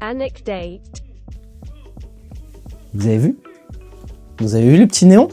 [0.00, 0.80] Anecdate.
[2.92, 3.38] Vous avez vu?
[4.40, 5.28] Vous avez vu le petit néon?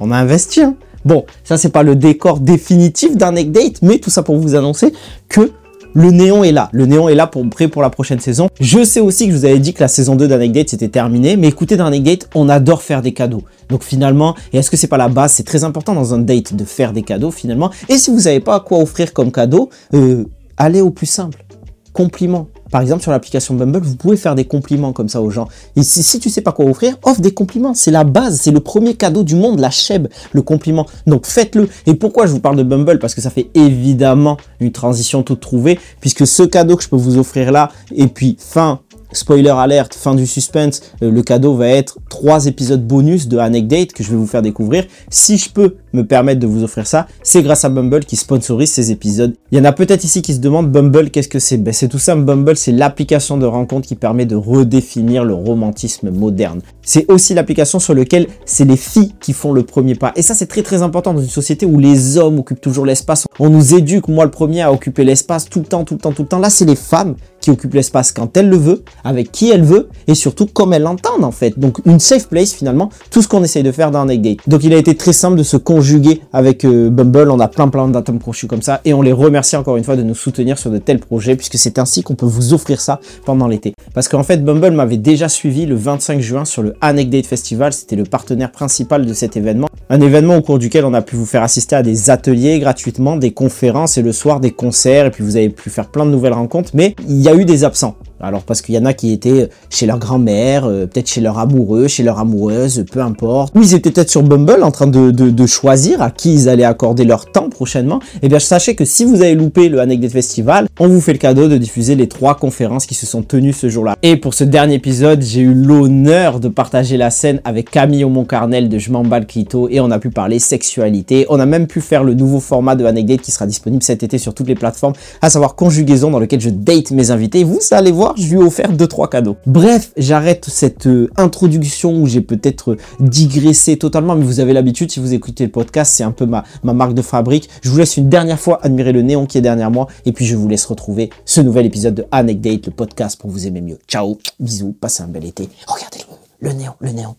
[0.00, 4.22] On a investi, hein Bon, ça c'est pas le décor définitif d'Anecdate, mais tout ça
[4.22, 4.92] pour vous annoncer
[5.28, 5.52] que
[5.94, 6.68] le néon est là.
[6.72, 8.48] Le néon est là pour prêt pour la prochaine saison.
[8.60, 11.36] Je sais aussi que je vous avais dit que la saison 2 d'Anecdate c'était terminé,
[11.36, 11.90] mais écoutez dans
[12.34, 13.42] on adore faire des cadeaux.
[13.68, 15.32] Donc finalement, et est-ce que c'est pas la base?
[15.32, 17.70] C'est très important dans un date de faire des cadeaux finalement.
[17.88, 20.24] Et si vous n'avez pas quoi offrir comme cadeau, euh,
[20.56, 21.44] allez au plus simple.
[21.92, 22.48] Compliments.
[22.70, 25.48] Par exemple, sur l'application Bumble, vous pouvez faire des compliments comme ça aux gens.
[25.76, 27.74] Et si, si tu sais pas quoi offrir, offre des compliments.
[27.74, 30.86] C'est la base, c'est le premier cadeau du monde, la chèbe, le compliment.
[31.06, 31.68] Donc faites-le.
[31.86, 32.98] Et pourquoi je vous parle de Bumble?
[32.98, 36.96] Parce que ça fait évidemment une transition toute trouvée, puisque ce cadeau que je peux
[36.96, 38.80] vous offrir là, et puis fin
[39.12, 43.92] Spoiler alerte, fin du suspense, euh, le cadeau va être trois épisodes bonus de Anecdate
[43.92, 44.84] que je vais vous faire découvrir.
[45.10, 48.70] Si je peux me permettre de vous offrir ça, c'est grâce à Bumble qui sponsorise
[48.70, 49.34] ces épisodes.
[49.50, 51.56] Il y en a peut-être ici qui se demandent Bumble, qu'est-ce que c'est?
[51.56, 56.10] Ben, C'est tout simple, Bumble, c'est l'application de rencontre qui permet de redéfinir le romantisme
[56.10, 56.60] moderne.
[56.82, 60.12] C'est aussi l'application sur laquelle c'est les filles qui font le premier pas.
[60.14, 63.26] Et ça, c'est très très important dans une société où les hommes occupent toujours l'espace.
[63.40, 66.12] On nous éduque, moi le premier, à occuper l'espace tout le temps, tout le temps,
[66.12, 66.38] tout le temps.
[66.38, 69.88] Là, c'est les femmes qui occupent l'espace quand elles le veut, avec qui elles veut,
[70.06, 71.58] et surtout comme elles l'entendent en fait.
[71.58, 74.38] Donc une safe place finalement, tout ce qu'on essaye de faire dans Anecdate.
[74.46, 77.68] Donc il a été très simple de se conjuguer avec euh, Bumble, on a plein
[77.68, 80.58] plein d'atomes crochus comme ça, et on les remercie encore une fois de nous soutenir
[80.58, 83.74] sur de tels projets, puisque c'est ainsi qu'on peut vous offrir ça pendant l'été.
[83.94, 87.96] Parce qu'en fait, Bumble m'avait déjà suivi le 25 juin sur le Anecdate Festival, c'était
[87.96, 89.68] le partenaire principal de cet événement.
[89.88, 93.16] Un événement au cours duquel on a pu vous faire assister à des ateliers gratuitement,
[93.16, 96.10] des conférences et le soir des concerts, et puis vous avez pu faire plein de
[96.10, 97.96] nouvelles rencontres, mais il y a eu des absents.
[98.20, 101.38] Alors parce qu'il y en a qui étaient chez leur grand-mère, euh, peut-être chez leur
[101.38, 103.54] amoureux, chez leur amoureuse, peu importe.
[103.56, 107.04] Ou ils étaient peut-être sur Bumble en train de, choisir à qui ils allaient accorder
[107.04, 108.00] leur temps prochainement.
[108.22, 111.18] Eh bien sachez que si vous avez loupé le Anecdote Festival, on vous fait le
[111.18, 113.96] cadeau de diffuser les trois conférences qui se sont tenues ce jour-là.
[114.02, 118.68] Et pour ce dernier épisode, j'ai eu l'honneur de partager la scène avec Camille Moncarnel
[118.68, 121.26] de Je m'emballe Clito et on a pu parler sexualité.
[121.30, 124.18] On a même pu faire le nouveau format de Anecdote qui sera disponible cet été
[124.18, 127.44] sur toutes les plateformes, à savoir conjugaison dans lequel je date mes invités.
[127.44, 129.36] Vous allez voir je lui ai offert 2-3 cadeaux.
[129.46, 135.00] Bref, j'arrête cette euh, introduction où j'ai peut-être digressé totalement, mais vous avez l'habitude, si
[135.00, 137.48] vous écoutez le podcast, c'est un peu ma, ma marque de fabrique.
[137.62, 140.26] Je vous laisse une dernière fois admirer le néon qui est derrière moi, et puis
[140.26, 143.78] je vous laisse retrouver ce nouvel épisode de Anecdate, le podcast pour vous aimer mieux.
[143.88, 145.48] Ciao, bisous, passez un bel été.
[145.66, 145.98] Regardez
[146.40, 147.16] le, le néon, le néon.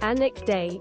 [0.00, 0.80] Anecdate.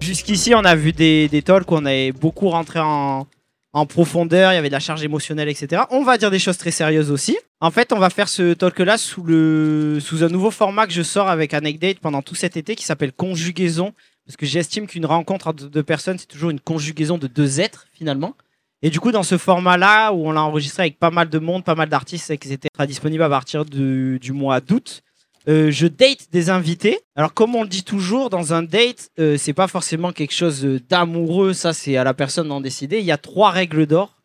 [0.00, 3.26] Jusqu'ici, on a vu des, des talks où on est beaucoup rentré en,
[3.72, 5.82] en profondeur, il y avait de la charge émotionnelle, etc.
[5.90, 7.36] On va dire des choses très sérieuses aussi.
[7.62, 11.02] En fait, on va faire ce talk-là sous, le, sous un nouveau format que je
[11.02, 13.92] sors avec Anecdate pendant tout cet été qui s'appelle Conjugaison.
[14.26, 17.86] Parce que j'estime qu'une rencontre entre deux personnes, c'est toujours une conjugaison de deux êtres,
[17.92, 18.34] finalement.
[18.80, 21.64] Et du coup, dans ce format-là, où on l'a enregistré avec pas mal de monde,
[21.64, 25.02] pas mal d'artistes, etc., sera disponible à partir du mois d'août.
[25.48, 27.00] Euh, je date des invités.
[27.16, 30.62] Alors, comme on le dit toujours, dans un date, euh, c'est pas forcément quelque chose
[30.88, 31.52] d'amoureux.
[31.54, 32.98] Ça, c'est à la personne d'en décider.
[32.98, 34.19] Il y a trois règles d'or.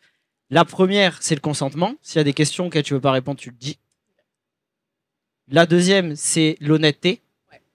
[0.49, 1.95] La première, c'est le consentement.
[2.01, 3.77] S'il y a des questions auxquelles tu veux pas répondre, tu le dis.
[5.47, 7.21] La deuxième, c'est l'honnêteté.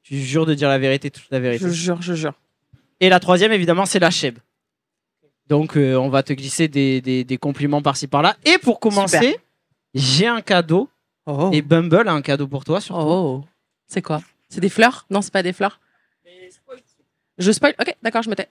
[0.03, 1.65] Tu jures de dire la vérité, toute la vérité.
[1.65, 2.35] Je jure, je jure.
[3.01, 4.39] Et la troisième, évidemment, c'est la chèbe.
[5.47, 8.37] Donc, euh, on va te glisser des, des- des compliments par-ci par-là.
[8.45, 9.39] Et pour commencer,
[9.95, 10.89] j'ai un cadeau.
[11.27, 11.51] Oh.
[11.53, 12.81] Et Bumble a un cadeau pour toi.
[12.81, 13.01] Surtout.
[13.03, 13.45] Oh.
[13.87, 14.21] C'est quoi?
[14.49, 15.07] C'est des fleurs?
[15.11, 15.81] Non, c'est pas des fleurs.
[17.39, 17.75] Je spoil?
[17.81, 18.49] Ok, d'accord, je me tais.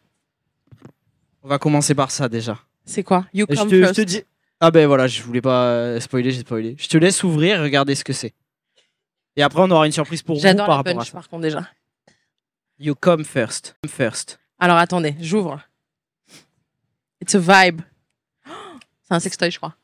[1.43, 2.57] On va commencer par ça déjà.
[2.89, 3.27] C'est quoi?
[3.35, 3.95] You come te, je first.
[3.95, 4.23] te dis.
[4.59, 6.75] Ah ben voilà, je voulais pas euh, spoiler, j'ai spoilé.
[6.79, 8.33] Je te laisse ouvrir et regarder ce que c'est.
[9.35, 11.11] Et après, on aura une surprise pour vous par rapport à ça.
[11.11, 11.69] par contre, déjà.
[12.79, 13.75] You come first.
[13.83, 14.39] Come first.
[14.57, 15.61] Alors, attendez, j'ouvre.
[17.21, 17.81] It's a vibe.
[19.03, 19.75] C'est un sextoy, je crois.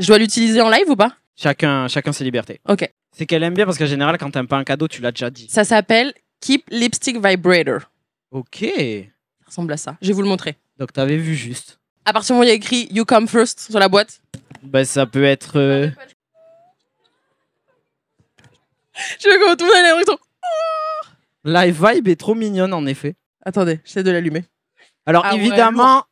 [0.00, 1.16] Je dois l'utiliser en live ou pas?
[1.36, 2.60] Chacun, chacun ses libertés.
[2.68, 2.92] Ok.
[3.12, 5.30] C'est qu'elle aime bien parce qu'en général, quand t'aimes pas un cadeau, tu l'as déjà
[5.30, 5.46] dit.
[5.48, 7.82] Ça s'appelle Keep Lipstick Vibrator.
[8.32, 8.64] Ok.
[8.64, 9.96] Ça ressemble à ça.
[10.02, 10.56] Je vais vous le montrer.
[10.82, 11.78] Donc t'avais vu juste.
[12.04, 14.20] À partir du moment où il y a écrit You come first sur la boîte.
[14.64, 15.56] Ben ça peut être.
[15.56, 15.88] euh,
[19.20, 20.18] Je veux que tout le monde ait l'impression.
[21.44, 23.14] Live vibe est trop mignonne en effet.
[23.46, 24.42] Attendez, j'essaie de l'allumer.
[25.06, 26.02] Alors Ah ouais, évidemment,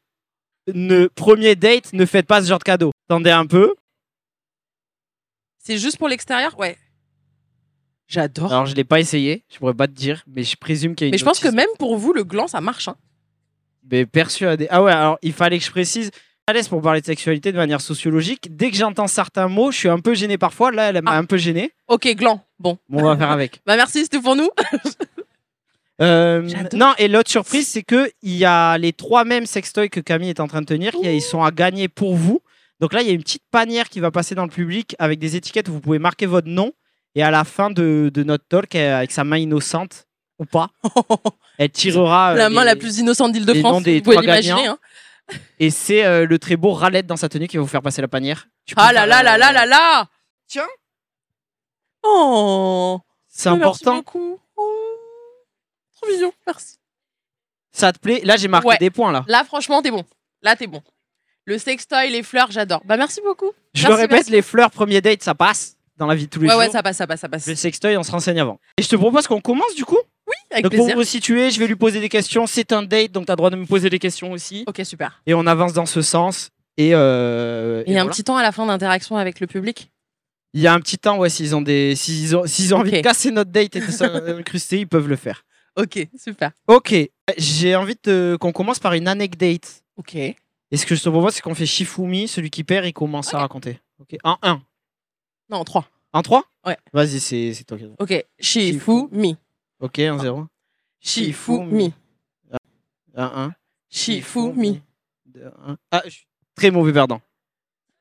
[0.72, 2.92] ne, premier date, ne faites pas ce genre de cadeau.
[3.08, 3.74] Attendez un peu.
[5.58, 6.56] C'est juste pour l'extérieur?
[6.60, 6.78] Ouais.
[8.06, 8.52] J'adore.
[8.52, 11.06] Alors je l'ai pas essayé, je pourrais pas te dire, mais je présume qu'il y
[11.06, 12.86] a une Mais je pense que même pour vous, le gland, ça marche.
[12.86, 12.96] hein.
[13.90, 14.66] Mais persuadé.
[14.70, 16.10] Ah ouais, alors il fallait que je précise.
[16.46, 18.56] À l'aise pour parler de sexualité de manière sociologique.
[18.56, 20.72] Dès que j'entends certains mots, je suis un peu gêné parfois.
[20.72, 21.18] Là, elle m'a Ah.
[21.18, 21.70] un peu gêné.
[21.86, 22.44] Ok, gland.
[22.58, 22.76] Bon.
[22.88, 23.60] Bon, on va faire avec.
[23.66, 24.50] Bah merci, c'était pour nous.
[26.02, 30.00] Euh, non, et l'autre surprise, c'est que il y a les trois mêmes sextoys que
[30.00, 30.92] Camille est en train de tenir.
[31.02, 32.40] Ils sont à gagner pour vous.
[32.80, 35.18] Donc là, il y a une petite panière qui va passer dans le public avec
[35.18, 36.72] des étiquettes où vous pouvez marquer votre nom.
[37.16, 40.06] Et à la fin de, de notre talk, avec sa main innocente
[40.40, 40.70] ou pas,
[41.58, 42.32] elle tirera.
[42.32, 43.82] euh, la main les- la plus innocente d'Île-de-France.
[43.84, 44.66] Vous pouvez l'imaginer.
[44.66, 44.78] Hein.
[45.60, 48.02] Et c'est euh, le très beau Ralette dans sa tenue qui va vous faire passer
[48.02, 48.48] la panière.
[48.66, 50.06] Tu Ah là là là euh, là là là
[50.48, 50.66] Tiens.
[52.02, 53.94] Oh C'est Merci important.
[53.96, 54.38] beaucoup.
[54.56, 54.72] Oh,
[56.00, 56.76] Trop mignon, merci.
[57.72, 58.20] Ça te plaît?
[58.24, 58.76] Là, j'ai marqué Ouais.
[58.80, 59.24] des points là.
[59.28, 60.04] Là, franchement, t'es bon.
[60.42, 60.82] Là, t'es bon.
[61.44, 62.82] Le sextoy, les fleurs, j'adore.
[62.84, 63.52] Bah, merci beaucoup.
[63.74, 64.30] Je Merci, le répète, merci.
[64.32, 66.60] les fleurs premier date, ça passe dans la vie de tous les Ouais, jours.
[66.60, 67.46] ouais, ça passe, ça passe, ça passe.
[67.46, 68.58] Le sextoy, on se renseigne avant.
[68.78, 69.98] Et je te propose qu'on commence du coup.
[70.50, 70.94] Avec donc plaisir.
[70.94, 72.46] pour vous situer, je vais lui poser des questions.
[72.46, 74.64] C'est un date, donc tu as le droit de me poser des questions aussi.
[74.66, 75.22] Ok, super.
[75.26, 76.50] Et on avance dans ce sens.
[76.76, 78.12] Et, euh, Et il y a un voilà.
[78.12, 79.90] petit temps à la fin d'interaction avec le public?
[80.52, 81.94] Il y a un petit temps, ouais, s'ils ont, des...
[81.94, 82.44] s'ils ont...
[82.46, 85.44] s'ils ont envie de casser notre date et de s'incruster, ils peuvent le faire.
[85.76, 86.50] Ok, super.
[86.66, 86.94] Ok,
[87.38, 88.36] j'ai envie de...
[88.40, 89.82] qu'on commence par une anecdote.
[89.96, 90.16] Ok.
[90.16, 90.36] Et
[90.76, 93.38] ce que je te propose, c'est qu'on fait Shifumi, celui qui perd, il commence à
[93.38, 93.78] raconter.
[94.00, 94.60] Ok, en 1.
[95.50, 95.88] Non, 3.
[96.12, 96.76] En 3 Ouais.
[96.92, 97.86] Vas-y, c'est c'est toi qui.
[97.98, 98.24] Ok.
[98.38, 99.36] Shifumi.
[99.80, 100.46] Ok, en 0.
[101.00, 101.92] Shifumi.
[103.16, 103.54] En 1.
[103.88, 104.82] Shifumi.
[105.90, 107.20] Ah, je suis très mauvais perdant.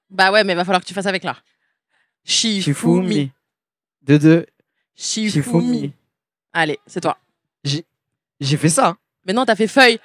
[0.09, 1.37] Bah ouais, mais va falloir que tu fasses avec là.
[2.25, 2.61] Shifumi.
[2.61, 3.31] Shifumi.
[4.01, 4.45] 2 2.
[4.95, 5.93] Shifumi.
[6.53, 7.17] Allez, c'est toi.
[7.63, 8.95] J'ai fait ça.
[9.25, 9.99] Mais non, t'as fait feuille.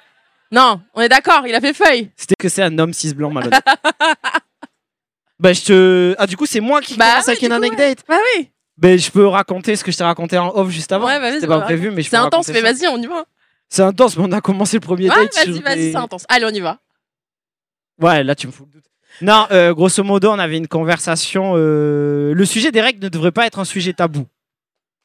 [0.51, 2.11] Non, on est d'accord, il a fait feuille.
[2.15, 3.63] C'était que c'est un homme cis blanc malhonnête.
[5.39, 7.51] bah je te ah du coup c'est moi qui Bah commence ouais, avec du une
[7.53, 7.67] coup, ouais.
[7.67, 8.05] anecdote.
[8.07, 8.49] Bah oui.
[8.77, 11.05] Ben je peux raconter ce que je t'ai raconté en off juste avant.
[11.07, 13.25] Ouais, bah C'était bah, pas prévu mais je C'est intense, mais vas-y, on y va.
[13.69, 15.35] C'est intense mais on a commencé le premier Ouais, date.
[15.35, 16.25] vas-y, vas-y, c'est intense.
[16.29, 16.79] Allez, on y va.
[18.01, 18.83] Ouais, là tu me fous le doute.
[19.21, 21.53] Non, euh, grosso modo, on avait une conversation.
[21.55, 24.27] euh, Le sujet des règles ne devrait pas être un sujet tabou.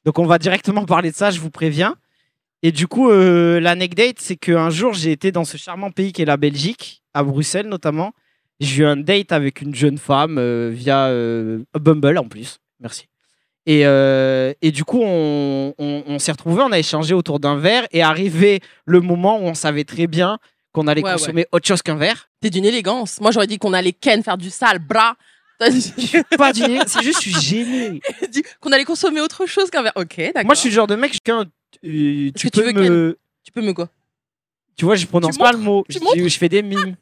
[0.05, 1.95] Donc on va directement parler de ça, je vous préviens.
[2.63, 6.23] Et du coup, euh, l'anecdote, c'est qu'un jour, j'ai été dans ce charmant pays qui
[6.23, 8.13] est la Belgique, à Bruxelles notamment.
[8.59, 11.09] J'ai eu un date avec une jeune femme euh, via
[11.79, 12.59] Bumble en plus.
[12.81, 13.07] Merci.
[13.71, 17.57] Et, euh, et du coup, on, on- on s'est retrouvés, on a échangé autour d'un
[17.57, 20.39] verre et arrivé le moment où on savait très bien
[20.73, 21.17] qu'on allait Ouais, ouais.
[21.17, 22.29] consommer autre chose qu'un verre.
[22.41, 23.21] T'es d'une élégance.
[23.21, 25.15] Moi, j'aurais dit qu'on allait ken faire du sale, bras.
[26.39, 28.01] Pas du c'est juste je suis gêné.
[28.31, 29.93] dit qu'on allait consommer autre chose qu'un verre.
[29.95, 30.45] Ok, d'accord.
[30.47, 31.45] Moi je suis le genre de mec quand
[31.85, 33.91] euh, tu tu peux me Tu peux me quoi?
[34.75, 36.97] Tu vois je prononce Tu pas le mot, Tu je, je fais des mimes.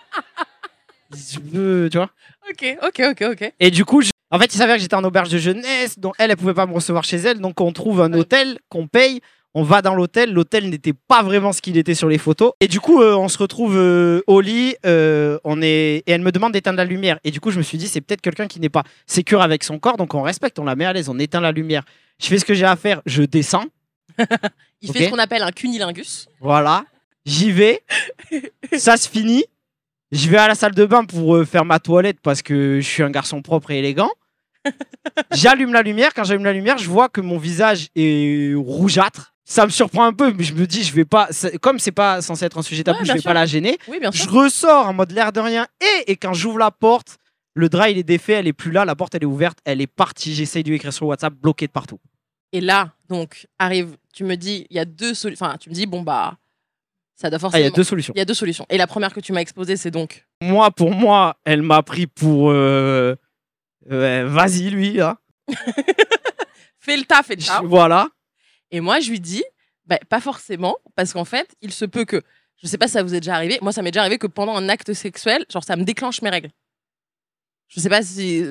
[1.14, 2.10] je veux, tu vois.
[2.48, 3.52] Ok, ok, ok, ok.
[3.60, 6.14] Et du coup, je- en fait, il s'avère que j'étais en auberge de jeunesse, donc
[6.18, 9.20] elle elle pouvait pas me recevoir chez elle, donc on trouve un hôtel qu'on paye.
[9.52, 12.52] On va dans l'hôtel, l'hôtel n'était pas vraiment ce qu'il était sur les photos.
[12.60, 16.04] Et du coup, euh, on se retrouve euh, au lit, euh, on est...
[16.06, 17.18] et elle me demande d'éteindre la lumière.
[17.24, 19.64] Et du coup, je me suis dit, c'est peut-être quelqu'un qui n'est pas sécure avec
[19.64, 21.82] son corps, donc on respecte, on la met à l'aise, on éteint la lumière.
[22.22, 23.64] Je fais ce que j'ai à faire, je descends.
[24.82, 26.28] Il fait ce qu'on appelle un cunilingus.
[26.38, 26.84] Voilà,
[27.24, 27.82] j'y vais,
[28.78, 29.44] ça se finit.
[30.12, 33.02] Je vais à la salle de bain pour faire ma toilette parce que je suis
[33.02, 34.10] un garçon propre et élégant.
[35.32, 36.12] J'allume la lumière.
[36.14, 39.34] Quand j'allume la lumière, je vois que mon visage est rougeâtre.
[39.44, 41.28] Ça me surprend un peu, mais je me dis, je vais pas.
[41.60, 43.28] Comme c'est pas censé être un sujet tabou, Ouais, je vais sûr.
[43.28, 43.78] pas la gêner.
[43.88, 44.30] Oui, bien Je sûr.
[44.32, 45.66] ressors en mode l'air de rien.
[45.80, 47.16] Et, et quand j'ouvre la porte,
[47.54, 49.80] le drap il est défait, elle est plus là, la porte elle est ouverte, elle
[49.80, 50.34] est partie.
[50.34, 51.98] J'essaye de lui écrire sur WhatsApp, bloqué de partout.
[52.52, 55.46] Et là, donc, arrive, tu me dis, il y a deux solutions.
[55.46, 56.36] Enfin, tu me dis, bon, bah,
[57.16, 57.60] ça doit Ah, forcément.
[57.60, 58.12] il y a deux solutions.
[58.14, 58.66] Il y a deux solutions.
[58.70, 60.26] Et la première que tu m'as exposée, c'est donc.
[60.42, 62.50] Moi, pour moi, elle m'a pris pour.
[62.52, 63.16] euh,
[63.90, 65.18] euh, Vas-y, lui, là.
[66.80, 67.62] Fais le taf, fais le taf.
[67.64, 68.08] Voilà.
[68.70, 69.44] Et moi, je lui dis,
[69.84, 72.22] bah, pas forcément, parce qu'en fait, il se peut que,
[72.56, 74.26] je sais pas si ça vous est déjà arrivé, moi, ça m'est déjà arrivé que
[74.26, 76.50] pendant un acte sexuel, genre, ça me déclenche mes règles.
[77.68, 78.46] Je sais pas si,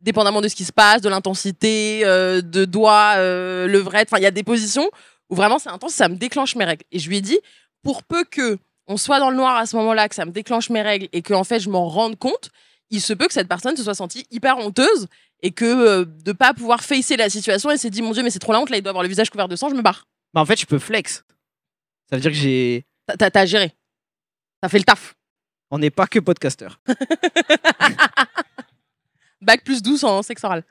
[0.00, 4.24] dépendamment de ce qui se passe, de l'intensité, euh, de doigts, euh, levrette, enfin, il
[4.24, 4.88] y a des positions
[5.30, 6.84] où vraiment c'est intense, ça me déclenche mes règles.
[6.92, 7.38] Et je lui ai dit,
[7.82, 10.70] pour peu que on soit dans le noir à ce moment-là, que ça me déclenche
[10.70, 12.50] mes règles et que en fait je m'en rende compte,
[12.90, 15.06] il se peut que cette personne se soit sentie hyper honteuse
[15.42, 18.30] et que euh, de pas pouvoir facer la situation, elle s'est dit mon dieu mais
[18.30, 19.82] c'est trop la honte là, il doit avoir le visage couvert de sang, je me
[19.82, 20.06] barre.
[20.34, 21.24] Bah, en fait, je peux flex.
[22.10, 22.84] Ça veut dire que j'ai.
[23.18, 23.72] T'as- T'as géré,
[24.60, 25.14] t'as fait le taf.
[25.70, 26.80] On n'est pas que podcasteur.
[29.40, 30.64] Bac plus 12 en sexe oral.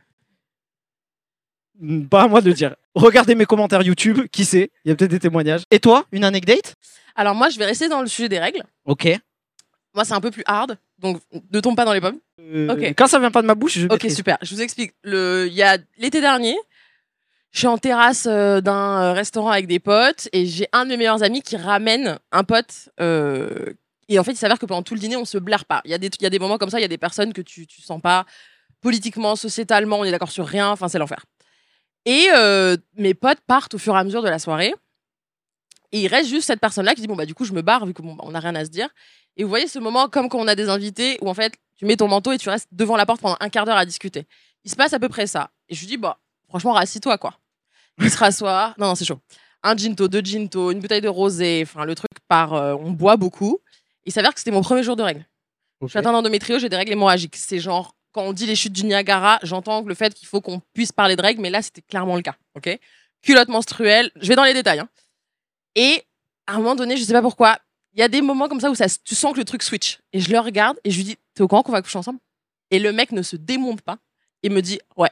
[1.79, 2.75] Mm, Pas à moi de le dire.
[2.95, 5.63] Regardez mes commentaires YouTube, qui sait Il y a peut-être des témoignages.
[5.71, 6.75] Et toi, une anecdote?
[7.15, 8.63] Alors moi je vais rester dans le sujet des règles.
[8.85, 9.07] Ok.
[9.93, 12.19] Moi c'est un peu plus hard, donc ne tombe pas dans les pommes.
[12.39, 12.93] Euh, Ok.
[12.97, 14.15] Quand ça vient pas de ma bouche, je Ok, maîtrise.
[14.15, 14.37] super.
[14.41, 14.93] Je vous explique.
[15.03, 16.55] Le, il y a l'été dernier,
[17.51, 20.89] je suis en terrasse euh, d'un euh, restaurant avec des potes et j'ai un de
[20.89, 22.89] mes meilleurs amis qui ramène un pote.
[22.99, 23.73] euh,
[24.09, 25.81] et en fait, il s'avère que pendant tout le dîner, on se blaire pas.
[25.83, 26.97] Il y, a des- il y a des moments comme ça, il y a des
[26.97, 28.25] personnes que tu, tu sens pas
[28.81, 30.69] politiquement, sociétalement, on est d'accord sur rien.
[30.69, 31.25] Enfin, c'est l'enfer.
[32.05, 34.73] Et euh, mes potes partent au fur et à mesure de la soirée.
[35.91, 37.85] Et il reste juste cette personne-là qui dit bon bah du coup je me barre
[37.85, 38.89] vu que bon, bah, n'a rien à se dire.
[39.37, 41.85] Et vous voyez ce moment comme quand on a des invités où en fait tu
[41.85, 44.25] mets ton manteau et tu restes devant la porte pendant un quart d'heure à discuter.
[44.63, 45.51] Il se passe à peu près ça.
[45.69, 47.39] Et je lui dis bah franchement rassis-toi quoi.
[47.99, 48.73] Il se rassoit.
[48.77, 49.19] Non non c'est chaud.
[49.63, 53.17] Un ginto, deux ginto, une bouteille de rosé, enfin le truc par euh, on boit
[53.17, 53.59] beaucoup.
[54.05, 55.25] Il s'avère que c'était mon premier jour de règles.
[55.81, 57.35] Je suis atteinte d'endométriose, j'ai des règles hémorragiques.
[57.35, 60.59] C'est genre, quand on dit les chutes du Niagara, j'entends le fait qu'il faut qu'on
[60.73, 62.35] puisse parler de règles, mais là, c'était clairement le cas.
[62.55, 62.79] ok?
[63.21, 64.79] Culotte menstruelle, je vais dans les détails.
[64.79, 64.89] hein.
[65.77, 66.03] Et
[66.47, 67.59] à un moment donné, je sais pas pourquoi,
[67.93, 69.99] il y a des moments comme ça où ça, tu sens que le truc switch.
[70.11, 72.19] Et je le regarde et je lui dis, t'es au courant qu'on va coucher ensemble?
[72.71, 73.99] Et le mec ne se démonte pas
[74.41, 75.11] et me dit, ouais.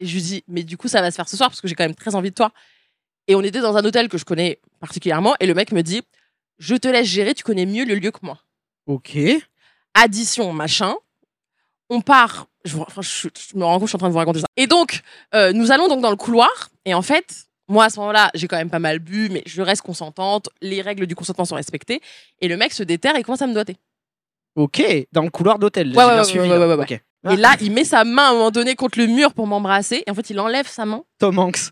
[0.00, 1.66] Et je lui dis, mais du coup, ça va se faire ce soir parce que
[1.68, 2.52] j'ai quand même très envie de toi.
[3.28, 6.02] Et on était dans un hôtel que je connais particulièrement et le mec me dit,
[6.58, 8.38] je te laisse gérer, tu connais mieux le lieu que moi
[8.86, 9.16] Ok.
[9.94, 10.94] addition, machin.
[11.88, 12.46] On part.
[12.64, 14.40] Je, vous- enfin, je- je me rends compte, je suis en train de vous raconter
[14.40, 14.46] ça.
[14.56, 15.02] Et donc,
[15.34, 16.70] euh, nous allons donc dans le couloir.
[16.84, 19.62] Et en fait, moi, à ce moment-là, j'ai quand même pas mal bu, mais je
[19.62, 20.48] reste consentante.
[20.60, 22.00] Les règles du consentement sont respectées.
[22.40, 23.76] Et le mec se déterre et commence à me doiter.
[24.56, 24.82] Ok.
[25.12, 25.88] Dans le couloir d'hôtel.
[25.96, 26.68] Ouais, ouais, ouais, suivi, ouais, là.
[26.68, 27.02] ouais, ouais.
[27.24, 27.32] Ah.
[27.32, 30.02] Et là, il met sa main à un moment donné contre le mur pour m'embrasser.
[30.06, 31.02] Et en fait, il enlève sa main.
[31.18, 31.70] Tom Hanks.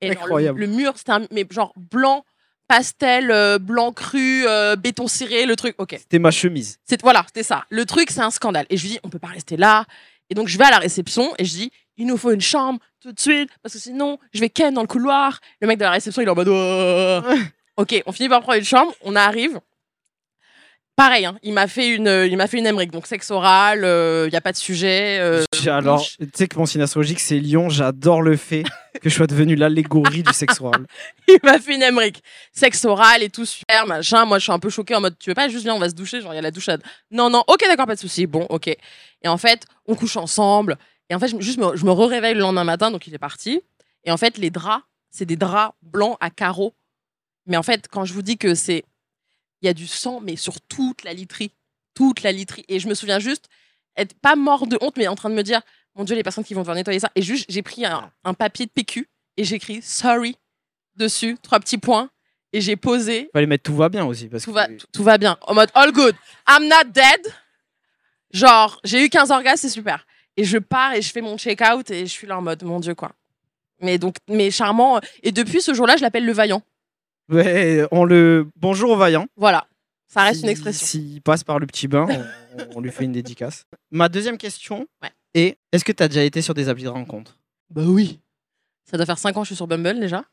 [0.00, 0.60] Et genre, le- Incroyable.
[0.60, 2.24] le, mur, c'était un mais genre blanc,
[2.68, 5.74] pastel, euh, blanc cru, euh, béton ciré, le truc.
[5.78, 5.96] Ok.
[5.98, 6.78] C'était ma chemise.
[6.84, 7.64] C'est voilà, c'était ça.
[7.70, 8.66] Le truc, c'est un scandale.
[8.70, 9.84] Et je lui dis, on peut pas rester là.
[10.30, 12.80] Et donc je vais à la réception et je dis, il nous faut une chambre
[13.00, 15.40] tout de suite parce que sinon je vais ken dans le couloir.
[15.60, 17.20] Le mec de la réception, il est en mode, Oh.
[17.82, 19.60] ok, on finit par prendre une chambre, on arrive.
[20.96, 23.78] Pareil, hein, il m'a fait une, il m'a fait une donc sexe oral,
[24.26, 25.18] il y a pas de sujet.
[25.20, 27.68] euh, Alors, tu sais que mon signe astrologique, c'est Lion.
[27.68, 28.64] J'adore le fait
[29.00, 30.86] que je sois devenu l'allégorie du sexe oral.
[31.28, 32.20] il m'a fait une Emmerich.
[32.52, 34.24] Sexe oral et tout super, machin.
[34.24, 35.88] Moi, je suis un peu choquée en mode, tu veux pas juste viens, on va
[35.88, 36.68] se doucher, genre il y a la douche.
[36.68, 36.78] à-
[37.12, 38.26] Non, non, ok, d'accord, pas de souci.
[38.26, 38.66] Bon, ok.
[38.66, 40.76] Et en fait, on couche ensemble.
[41.10, 43.14] Et en fait, je, me- juste, me- je me réveille le lendemain matin, donc il
[43.14, 43.60] est parti.
[44.04, 46.74] Et en fait, les draps, c'est des draps blancs à carreaux.
[47.46, 48.84] Mais en fait, quand je vous dis que c'est,
[49.62, 51.50] il y a du sang, mais sur toute la literie,
[51.94, 52.64] toute la literie.
[52.68, 53.48] Et je me souviens juste
[53.96, 55.60] être pas mort de honte, mais en train de me dire,
[55.96, 57.10] mon Dieu, les personnes qui vont devoir nettoyer ça.
[57.14, 60.36] Et juste, j'ai pris un, un papier de PQ et j'ai écrit sorry
[60.94, 62.10] dessus, trois petits points,
[62.52, 63.30] et j'ai posé.
[63.32, 64.28] Fallait mettre tout va bien aussi.
[64.28, 65.36] Parce Tout que va, tout, tout va bien.
[65.42, 66.14] En mode all good.
[66.48, 67.32] I'm not dead.
[68.32, 70.06] Genre, j'ai eu 15 orgasmes, c'est super.
[70.38, 72.78] Et je pars et je fais mon check-out et je suis là en mode, mon
[72.80, 73.12] Dieu, quoi.
[73.80, 75.00] Mais donc, mais charmant.
[75.22, 76.62] Et depuis ce jour-là, je l'appelle le vaillant.
[77.28, 78.48] Ouais, on le.
[78.56, 79.26] Bonjour au vaillant.
[79.36, 79.66] Voilà.
[80.06, 80.86] Ça reste Si- une expression.
[80.86, 83.64] S'il passe par le petit bain, on, on lui fait une dédicace.
[83.90, 85.10] Ma deuxième question Ouais.
[85.34, 87.36] est est-ce que tu as déjà été sur des applis de rencontre?
[87.70, 88.18] Bah oui.
[88.90, 90.24] Ça doit faire 5 ans que je suis sur Bumble déjà.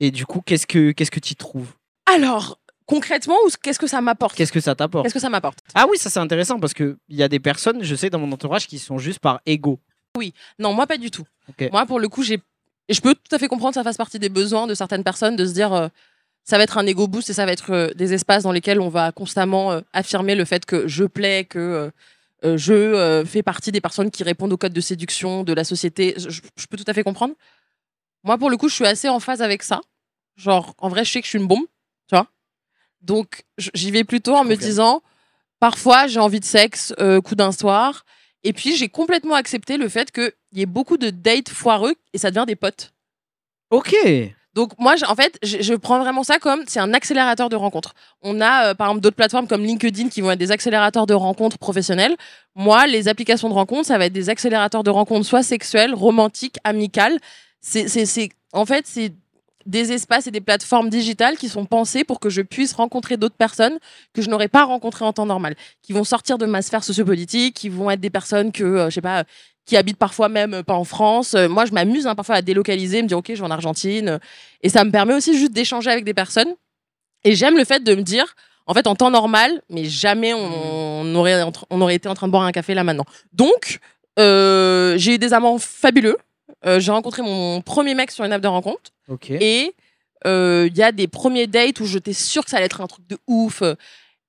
[0.00, 1.72] Et du coup, qu'est-ce que qu'est-ce que tu trouves?
[2.14, 5.58] Alors, concrètement, ou qu'est-ce que ça m'apporte Qu'est-ce que ça t'apporte Qu'est-ce que ça m'apporte
[5.74, 8.18] Ah oui, ça c'est intéressant parce que il y a des personnes, je sais dans
[8.18, 9.80] mon entourage, qui sont juste par ego.
[10.58, 11.24] Non, moi pas du tout.
[11.72, 12.40] Moi, pour le coup, j'ai.
[12.88, 15.04] Et je peux tout à fait comprendre que ça fasse partie des besoins de certaines
[15.04, 15.88] personnes de se dire euh,
[16.44, 18.78] ça va être un ego boost et ça va être euh, des espaces dans lesquels
[18.78, 21.90] on va constamment euh, affirmer le fait que je plais, que
[22.42, 26.14] je fais partie des personnes qui répondent au code de séduction de la société.
[26.18, 27.34] Je, je peux tout à fait comprendre.
[28.22, 29.80] Moi, pour le coup, je suis assez en phase avec ça.
[30.36, 31.64] Genre, en vrai, je sais que je suis une bombe.
[33.04, 33.44] Donc,
[33.74, 35.02] j'y vais plutôt en me disant
[35.60, 38.04] parfois, j'ai envie de sexe, euh, coup d'un soir.
[38.42, 42.18] Et puis, j'ai complètement accepté le fait qu'il y ait beaucoup de dates foireux et
[42.18, 42.92] ça devient des potes.
[43.70, 43.94] Ok.
[44.54, 47.94] Donc, moi, en fait, je, prends vraiment ça comme c'est un accélérateur de rencontres.
[48.22, 51.14] On a, euh, par exemple, d'autres plateformes comme LinkedIn qui vont être des accélérateurs de
[51.14, 52.16] rencontres professionnelles.
[52.54, 56.56] Moi, les applications de rencontres, ça va être des accélérateurs de rencontres soit sexuelles, romantiques,
[56.62, 57.18] amicales.
[57.60, 59.12] C'est, c'est, c'est- en fait, c'est
[59.66, 63.36] des espaces et des plateformes digitales qui sont pensées pour que je puisse rencontrer d'autres
[63.36, 63.78] personnes
[64.12, 67.54] que je n'aurais pas rencontrées en temps normal, qui vont sortir de ma sphère sociopolitique,
[67.54, 69.24] qui vont être des personnes que, euh, je sais pas,
[69.66, 71.34] qui habitent parfois même euh, pas en France.
[71.34, 74.18] Euh, moi, je m'amuse hein, parfois à délocaliser, me dire, OK, je vais en Argentine.
[74.62, 76.54] Et ça me permet aussi juste d'échanger avec des personnes.
[77.24, 78.34] Et j'aime le fait de me dire,
[78.66, 82.14] en fait, en temps normal, mais jamais on, on aurait, entre- on aurait été en
[82.14, 83.06] train de boire un café là maintenant.
[83.32, 83.80] Donc,
[84.18, 86.18] euh, j'ai eu des amants fabuleux.
[86.66, 88.92] Euh, j'ai rencontré mon premier mec sur une app de rencontre.
[89.30, 89.74] Et
[90.26, 92.86] euh, il y a des premiers dates où j'étais sûre que ça allait être un
[92.86, 93.62] truc de ouf.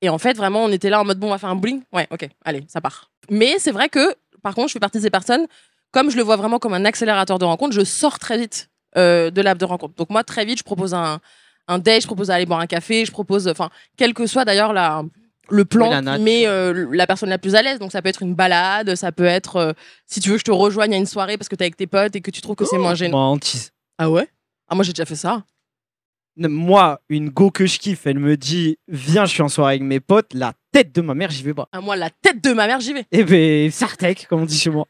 [0.02, 1.82] Et en fait, vraiment, on était là en mode bon, on va faire un bowling.
[1.94, 3.12] Ouais, ok, allez, ça part.
[3.30, 5.48] Mais c'est vrai que, par contre, je fais partie de ces personnes,
[5.92, 9.32] comme je le vois vraiment comme un accélérateur de rencontre, je sors très vite euh,
[9.32, 9.96] de l'app de rencontre.
[9.96, 11.22] Donc, moi, très vite, je propose un,
[11.68, 14.74] un date, je propose d'aller boire un café, je propose, enfin, quel que soit d'ailleurs
[14.74, 15.04] la,
[15.50, 17.80] le plan Oui, qui met euh, la personne la plus à l'aise.
[17.80, 19.74] Donc, ça peut être une balade, ça peut être, euh,
[20.08, 21.88] si tu veux, que je te rejoigne à une soirée parce que t'es avec tes
[21.88, 23.18] potes et que tu trouves que c'est moins gênant.
[23.18, 23.72] Moi, hantise.
[23.98, 24.28] Ah ouais?
[24.68, 25.44] Ah, moi, j'ai déjà fait ça.
[26.38, 29.84] Moi, une go que je kiffe, elle me dit Viens, je suis en soirée avec
[29.84, 31.70] mes potes, la tête de ma mère, j'y vais pas.
[31.72, 33.06] Ah, moi, la tête de ma mère, j'y vais.
[33.14, 34.86] Eh ben, Sartek, comme on dit chez moi.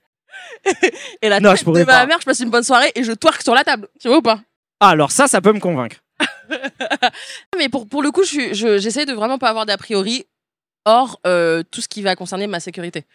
[1.21, 3.11] Et la Non, tête je de ma mère, je passe une bonne soirée et je
[3.11, 3.87] twerk sur la table.
[4.01, 4.41] Tu vois ou pas?
[4.79, 5.97] Ah, alors ça, ça peut me convaincre.
[7.57, 10.25] mais pour, pour le coup, je suis- je- j'essaie de vraiment pas avoir d'a priori
[10.85, 13.05] hors euh, tout ce qui va concerner ma sécurité.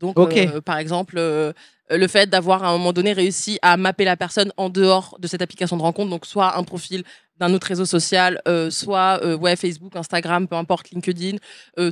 [0.00, 0.16] Donc,
[0.48, 1.52] euh, par exemple, euh,
[1.90, 5.26] le fait d'avoir à un moment donné réussi à mapper la personne en dehors de
[5.26, 7.02] cette application de rencontre, donc soit un profil
[7.38, 11.36] d'un autre réseau social, euh, soit ouais, Facebook, Instagram, peu importe, LinkedIn,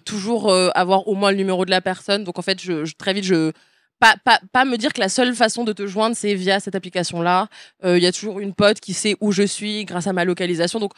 [0.05, 2.25] toujours avoir au moins le numéro de la personne.
[2.25, 3.53] Donc en fait, je, je- très vite, je
[4.01, 6.77] pas, pas, pas me dire que la seule façon de te joindre, c'est via cette
[6.77, 7.49] application-là.
[7.85, 10.79] Il y a toujours une pote qui sait où je suis grâce à ma localisation.
[10.79, 10.93] Donc,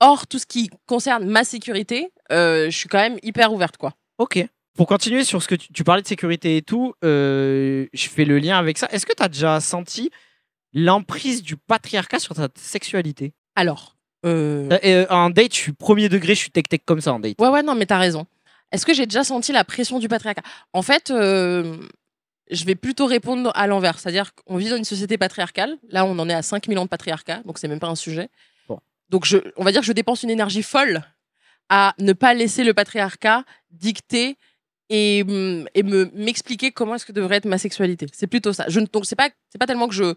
[0.00, 3.94] hors tout ce qui concerne ma sécurité, euh, je suis quand même hyper ouverte, quoi.
[4.18, 4.44] Ok.
[4.76, 8.24] Pour continuer sur ce que tu, tu parlais de sécurité et tout, euh, je fais
[8.26, 8.88] le lien avec ça.
[8.90, 10.10] Est-ce que tu as déjà senti
[10.74, 13.32] l'emprise du patriarcat sur ta sexualité?
[13.54, 17.20] Alors, euh, Euh, En date, je suis premier degré, je suis tech-tech comme ça en
[17.20, 17.36] date.
[17.40, 18.26] ouais, ouais, non, mais t'as raison.
[18.72, 20.42] Est-ce que j'ai déjà senti la pression du patriarcat?
[20.74, 21.10] En fait,
[22.50, 23.98] je vais plutôt répondre à l'envers.
[23.98, 25.76] C'est-à-dire qu'on vit dans une société patriarcale.
[25.88, 28.28] Là, on en est à 5000 ans de patriarcat, donc c'est même pas un sujet.
[29.08, 31.02] Donc, je, on va dire que je dépense une énergie folle
[31.68, 34.36] à ne pas laisser le patriarcat dicter
[34.88, 38.06] et, hum, et me m'expliquer comment est-ce que devrait être ma sexualité.
[38.12, 38.66] C'est plutôt ça.
[38.68, 40.14] Je, donc, c'est pas, c'est pas tellement que je,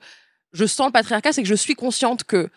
[0.54, 2.50] je sens le patriarcat, c'est que je suis consciente que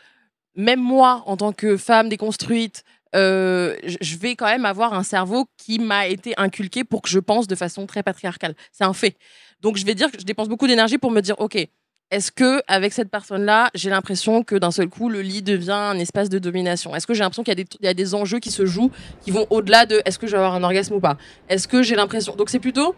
[0.55, 2.85] même moi, en tant que femme déconstruite,
[3.15, 7.19] euh, je vais quand même avoir un cerveau qui m'a été inculqué pour que je
[7.19, 8.55] pense de façon très patriarcale.
[8.73, 9.17] C'est un fait.
[9.61, 11.59] Donc je vais dire que je dépense beaucoup d'énergie pour me dire, ok,
[12.13, 15.99] est-ce que avec cette personne-là, j'ai l'impression que d'un seul coup, le lit devient un
[15.99, 16.95] espace de domination?
[16.95, 18.67] Est-ce que j'ai l'impression qu'il y, a des- il y a des enjeux qui se
[18.67, 18.91] jouent,
[19.23, 21.17] qui vont au-delà de est-ce que je vais avoir un orgasme ou pas?
[21.49, 22.95] Est-ce que j'ai l'impression Donc c'est plutôt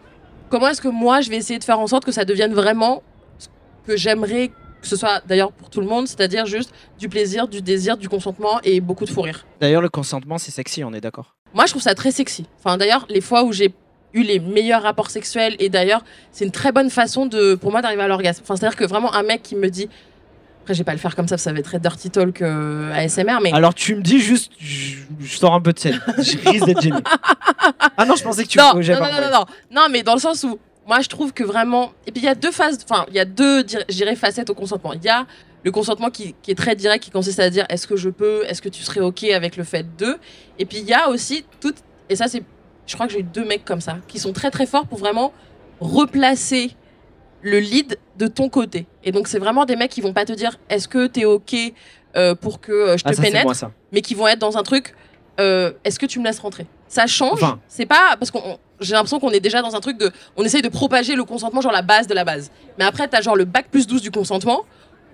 [0.49, 3.01] comment est-ce que moi, je vais essayer de faire en sorte que ça devienne vraiment
[3.39, 3.47] ce
[3.87, 4.49] que j'aimerais
[4.81, 8.07] que ce soit d'ailleurs pour tout le monde, c'est-à-dire juste du plaisir, du désir, du
[8.09, 9.43] consentement et beaucoup de fou rire?
[9.59, 11.35] D'ailleurs, le consentement, c'est sexy, on est d'accord.
[11.55, 12.45] Moi, je trouve ça très sexy.
[12.59, 13.73] Enfin, d'ailleurs, les fois où j'ai
[14.15, 17.81] eu les meilleurs rapports sexuels, et d'ailleurs, c'est une très bonne façon de, pour moi
[17.81, 18.41] d'arriver à l'orgasme.
[18.43, 19.87] Enfin, c'est-à-dire que vraiment, un mec qui me dit.
[20.63, 22.91] Après, je vais pas le faire comme ça, ça va être très dirty talk euh,
[22.91, 23.53] ASMR, mais.
[23.53, 26.01] Alors, tu me dis juste, je, je sors un peu de scène.
[26.17, 26.97] Je risque d'être gêné.
[27.97, 30.19] Ah non, je pensais que tu non, non, non, non, non, non, mais dans le
[30.19, 31.93] sens où moi je trouve que vraiment.
[32.05, 34.53] Et puis il y a deux phases, enfin, il y a deux, dirais, facettes au
[34.53, 34.93] consentement.
[34.93, 35.25] Il y a
[35.63, 38.43] le consentement qui, qui est très direct, qui consiste à dire est-ce que je peux,
[38.47, 40.17] est-ce que tu serais OK avec le fait de?
[40.59, 41.73] Et puis il y a aussi tout.
[42.09, 42.43] Et ça, c'est.
[42.87, 44.97] Je crois que j'ai eu deux mecs comme ça, qui sont très très forts pour
[44.99, 45.33] vraiment
[45.79, 46.71] replacer
[47.41, 48.87] le lead de ton côté.
[49.03, 51.55] Et donc c'est vraiment des mecs qui vont pas te dire est-ce que t'es OK
[52.15, 53.53] euh, pour que euh, je te Ah, ça, pénètre moi,
[53.91, 54.95] mais qui vont être dans un truc
[55.39, 56.65] euh, est-ce que tu me laisses rentrer?
[56.87, 57.59] Ça change Enfin.
[57.67, 60.43] c'est pas parce qu'on on- j'ai l'impression qu'on est déjà dans un truc de on
[60.43, 63.35] essaye de propager le consentement genre la base de la base mais après t'as genre
[63.35, 64.61] le bac plus 12 du consentement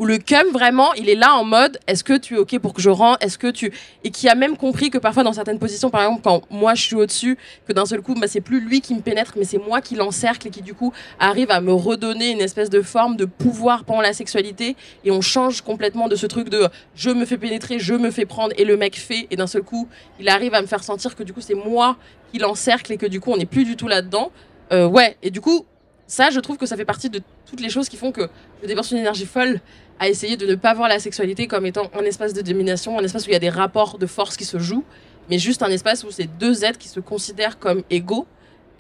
[0.02, 2.74] où le cum vraiment il est là en mode est-ce que tu es ok pour
[2.74, 3.24] que je rentre?
[3.24, 3.72] Est-ce que tu
[4.04, 6.82] et qui a même compris que parfois dans certaines positions par exemple quand moi je
[6.82, 7.38] suis au dessus
[7.68, 9.94] que d'un seul coup bah, c'est plus lui qui me pénètre mais c'est moi qui
[9.94, 13.84] l'encercle et qui du coup arrive à me redonner une espèce de forme de pouvoir
[13.84, 14.76] pendant la sexualité.
[15.06, 18.26] Et on change complètement de ce truc de je me fais pénétrer, je me fais
[18.26, 19.28] prendre et le mec fait.
[19.30, 19.88] Et d'un seul coup
[20.20, 21.96] il arrive à me faire sentir que du coup c'est moi
[22.34, 24.32] qui l'encercle et que du coup on n'est plus du tout là-dedans.
[24.74, 25.68] Euh, ouais, et du coup
[26.12, 28.28] ça je trouve que ça fait partie de toutes les choses qui font que
[28.62, 29.62] je dépense une énergie folle
[29.98, 33.04] à essayer de ne pas voir la sexualité comme étant un espace de domination, un
[33.04, 34.84] espace où il y a des rapports de force qui se jouent,
[35.30, 38.28] mais juste un espace où c'est deux êtres qui se considèrent comme égaux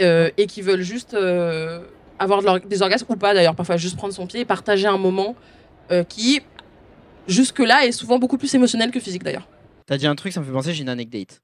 [0.01, 1.79] euh, et qui veulent juste euh,
[2.19, 5.35] avoir des orgasmes ou pas d'ailleurs, parfois juste prendre son pied et partager un moment
[5.91, 6.41] euh, qui
[7.29, 9.47] jusque-là est souvent beaucoup plus émotionnel que physique d'ailleurs.
[9.85, 11.41] T'as dit un truc, ça me fait penser, j'ai une anecdote.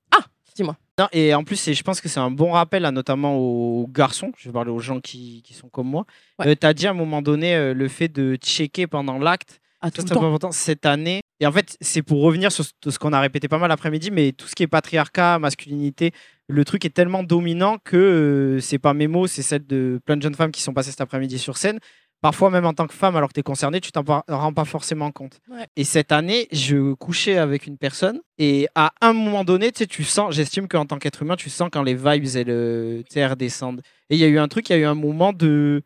[0.57, 0.77] Ah, dis-moi.
[0.99, 4.31] Non, et en plus, je pense que c'est un bon rappel, notamment aux garçons.
[4.37, 6.05] Je vais parler aux gens qui, qui sont comme moi.
[6.39, 6.47] Ouais.
[6.47, 9.59] Euh, T'as dit à un moment donné euh, le fait de checker pendant l'acte.
[9.83, 10.25] Tout c'est le temps.
[10.25, 11.21] important cette année.
[11.39, 14.09] Et en fait, c'est pour revenir sur ce, ce qu'on a répété pas mal l'après-midi,
[14.09, 16.13] mais tout ce qui est patriarcat, masculinité,
[16.47, 20.17] le truc est tellement dominant que euh, c'est pas mes mots, c'est celle de plein
[20.17, 21.79] de jeunes femmes qui sont passées cet après-midi sur scène.
[22.21, 24.65] Parfois, même en tant que femme, alors que tu es concernée, tu t'en rends pas
[24.65, 25.39] forcément compte.
[25.49, 25.67] Ouais.
[25.75, 29.87] Et cette année, je couchais avec une personne et à un moment donné, tu sais,
[29.87, 33.13] tu sens, j'estime qu'en tant qu'être humain, tu sens quand les vibes, elles, euh, tu
[33.13, 33.81] sais, elles redescendent.
[34.09, 35.83] Et il y a eu un truc, il y a eu un moment de.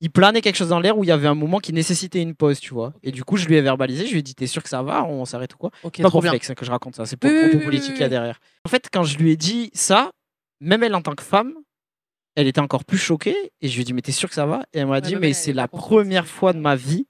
[0.00, 2.34] Il planait quelque chose dans l'air où il y avait un moment qui nécessitait une
[2.34, 2.92] pause, tu vois.
[3.04, 4.82] Et du coup, je lui ai verbalisé, je lui ai dit T'es sûr que ça
[4.82, 5.70] va On s'arrête ou quoi?
[5.84, 6.30] Ok, C'est pas trop bien.
[6.32, 8.40] flex hein, que je raconte ça, c'est pour le propos politique qu'il y a derrière.
[8.66, 10.10] En fait, quand je lui ai dit ça,
[10.60, 11.54] même elle en tant que femme,
[12.36, 14.46] elle était encore plus choquée et je lui ai dit mais t'es sûr que ça
[14.46, 14.62] va?
[14.72, 17.06] Et elle m'a Ouais, dit mais c'est la première fois de ma vie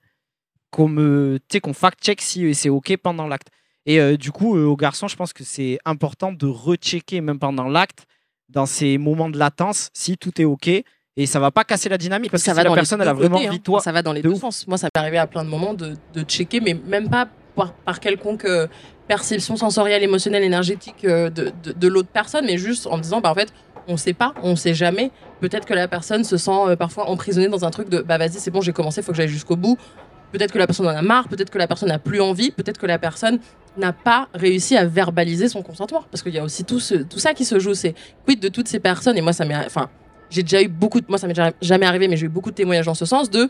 [0.71, 3.49] qu'on me, qu'on fact-check si c'est ok pendant l'acte.
[3.87, 7.39] Et euh, du coup, euh, aux garçons, je pense que c'est important de rechecker même
[7.39, 8.07] pendant l'acte,
[8.49, 10.69] dans ces moments de latence, si tout est ok.
[11.17, 13.37] Et ça va pas casser la dynamique parce que si la personne elle a vraiment
[13.37, 13.63] côtés, envie hein.
[13.63, 13.81] toi.
[13.81, 14.41] Ça va dans les de deux ouf.
[14.41, 14.67] sens.
[14.67, 17.73] Moi, ça m'est arrivé à plein de moments de, de checker, mais même pas par,
[17.73, 18.67] par quelconque euh,
[19.07, 23.21] perception sensorielle, émotionnelle, énergétique euh, de, de, de l'autre personne, mais juste en me disant,
[23.21, 23.53] bah, en fait,
[23.87, 25.11] on sait pas, on sait jamais.
[25.41, 28.33] Peut-être que la personne se sent euh, parfois emprisonnée dans un truc de, bah vas-y,
[28.39, 29.77] c'est bon, j'ai commencé, faut que j'aille jusqu'au bout.
[30.33, 32.79] Peut-être que la personne en a marre, peut-être que la personne n'a plus envie, peut-être
[32.79, 33.39] que la personne
[33.77, 36.05] n'a pas réussi à verbaliser son consentement.
[36.11, 37.75] Parce qu'il y a aussi tout, ce- tout ça qui se joue.
[37.75, 37.95] C'est
[38.27, 39.17] quid de toutes ces personnes.
[39.17, 39.55] Et moi, ça m'est.
[39.67, 39.91] Enfin,
[40.31, 41.07] j'ai déjà eu beaucoup de.
[41.09, 43.49] Moi, ça m'est jamais arrivé, mais j'ai eu beaucoup de témoignages dans ce sens de.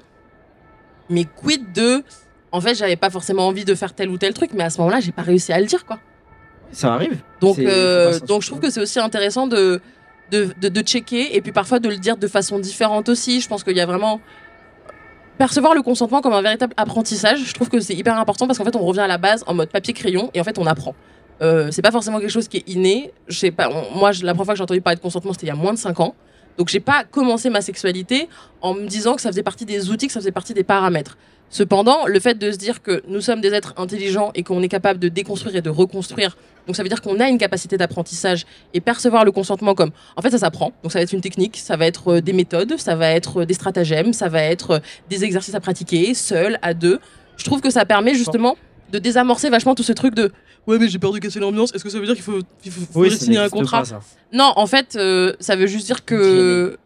[1.08, 2.02] Mais quid de.
[2.52, 4.78] En fait, j'avais pas forcément envie de faire tel ou tel truc, mais à ce
[4.78, 5.98] moment-là, j'ai pas réussi à le dire, quoi.
[6.70, 7.16] Ça arrive.
[7.40, 9.80] Donc, euh, donc je trouve que c'est aussi intéressant de,
[10.34, 13.40] de, checker et puis parfois de le dire de façon différente aussi.
[13.40, 14.20] Je pense qu'il y a vraiment
[15.38, 17.44] percevoir le consentement comme un véritable apprentissage.
[17.44, 19.54] Je trouve que c'est hyper important parce qu'en fait, on revient à la base en
[19.54, 20.94] mode papier-crayon et en fait, on apprend.
[21.42, 23.12] Euh, c'est pas forcément quelque chose qui est inné.
[23.28, 25.50] Je sais pas, moi, la première fois que j'ai entendu parler de consentement, c'était il
[25.50, 26.14] y a moins de 5 ans.
[26.56, 28.28] Donc, j'ai pas commencé ma sexualité
[28.60, 31.18] en me disant que ça faisait partie des outils, que ça faisait partie des paramètres.
[31.54, 34.68] Cependant, le fait de se dire que nous sommes des êtres intelligents et qu'on est
[34.68, 36.36] capable de déconstruire et de reconstruire,
[36.66, 40.20] donc ça veut dire qu'on a une capacité d'apprentissage et percevoir le consentement comme, en
[40.20, 40.72] fait, ça s'apprend.
[40.82, 43.42] Donc ça va être une technique, ça va être euh, des méthodes, ça va être
[43.42, 46.98] euh, des stratagèmes, ça va être euh, des exercices à pratiquer, seul, à deux.
[47.36, 48.56] Je trouve que ça permet justement
[48.90, 50.32] de désamorcer vachement tout ce truc de,
[50.66, 51.72] ouais, mais j'ai peur de casser l'ambiance.
[51.72, 52.40] Est-ce que ça veut dire qu'il faut,
[52.96, 54.00] Oui, signer un contrat pas,
[54.32, 56.78] non, en fait, euh, ça veut juste dire que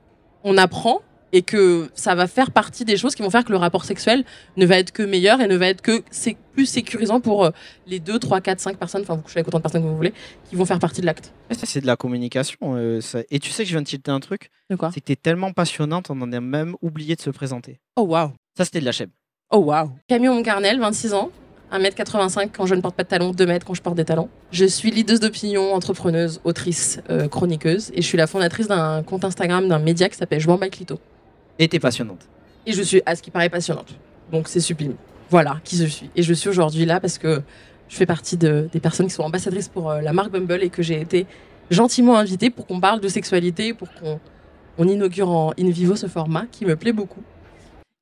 [0.45, 1.01] on apprend
[1.33, 4.25] et que ça va faire partie des choses qui vont faire que le rapport sexuel
[4.57, 7.51] ne va être que meilleur et ne va être que c'est plus sécurisant pour euh,
[7.87, 9.97] les 2, 3, 4, 5 personnes, enfin vous couchez avec autant de personnes que vous
[9.97, 10.14] voulez,
[10.49, 11.33] qui vont faire partie de l'acte.
[11.51, 12.57] C'est de la communication.
[12.62, 14.51] euh, ça- Et tu sais que je viens de tilter un truc.
[14.71, 14.91] De quoi?
[14.93, 17.79] C'est que t'es tellement passionnante, on en a même oublié de se présenter.
[17.97, 19.12] Oh waouh Ça, c'était de la chèvre.
[19.51, 21.31] Oh waouh Camille Moncarnel, 26 ans,
[21.73, 24.29] 1m85 quand je ne porte pas de talons, 2 mètres quand je porte des talons.
[24.51, 29.25] Je suis leaduse d'opinion, entrepreneuse, autrice, euh, chroniqueuse et je suis la fondatrice d'un compte
[29.25, 30.99] Instagram d'un média qui s'appelle Je m'en clito.
[31.66, 32.29] T'es passionnante.
[32.66, 33.94] Et je suis, à ce qui paraît, passionnante.
[34.31, 34.94] Donc c'est sublime.
[35.31, 36.11] Voilà qui je suis.
[36.14, 37.42] Et je suis aujourd'hui là parce que
[37.88, 40.71] je fais partie de, des personnes qui sont ambassadrices pour euh, la marque Bumble et
[40.71, 41.27] que j'ai été
[41.71, 44.21] gentiment invitée pour qu'on parle de sexualité, pour qu'on
[44.79, 47.23] on inaugure en in vivo ce format qui me plaît beaucoup.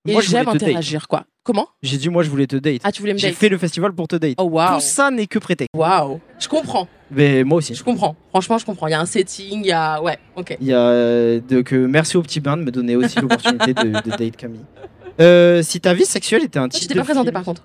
[0.06, 1.24] Et j'aime interagir, quoi.
[1.46, 2.80] Comment J'ai dit, moi, je voulais te date.
[2.82, 4.34] Ah, tu voulais me J'ai date fait le festival pour te date.
[4.38, 5.66] Oh, waouh Tout ça n'est que prêté.
[5.76, 7.72] Waouh Je comprends, Mais moi aussi.
[7.76, 8.16] je comprends.
[8.30, 8.88] Franchement, je comprends.
[8.88, 10.02] Il y a un setting, il y a...
[10.02, 10.56] Ouais, ok.
[10.60, 13.74] Il y a euh, donc euh, merci au petit bain de me donner aussi l'opportunité
[13.74, 14.64] de, de date Camille.
[15.20, 17.44] Euh, si ta vie sexuelle était un Tu titre t'es de pas présenté film- par
[17.44, 17.62] contre.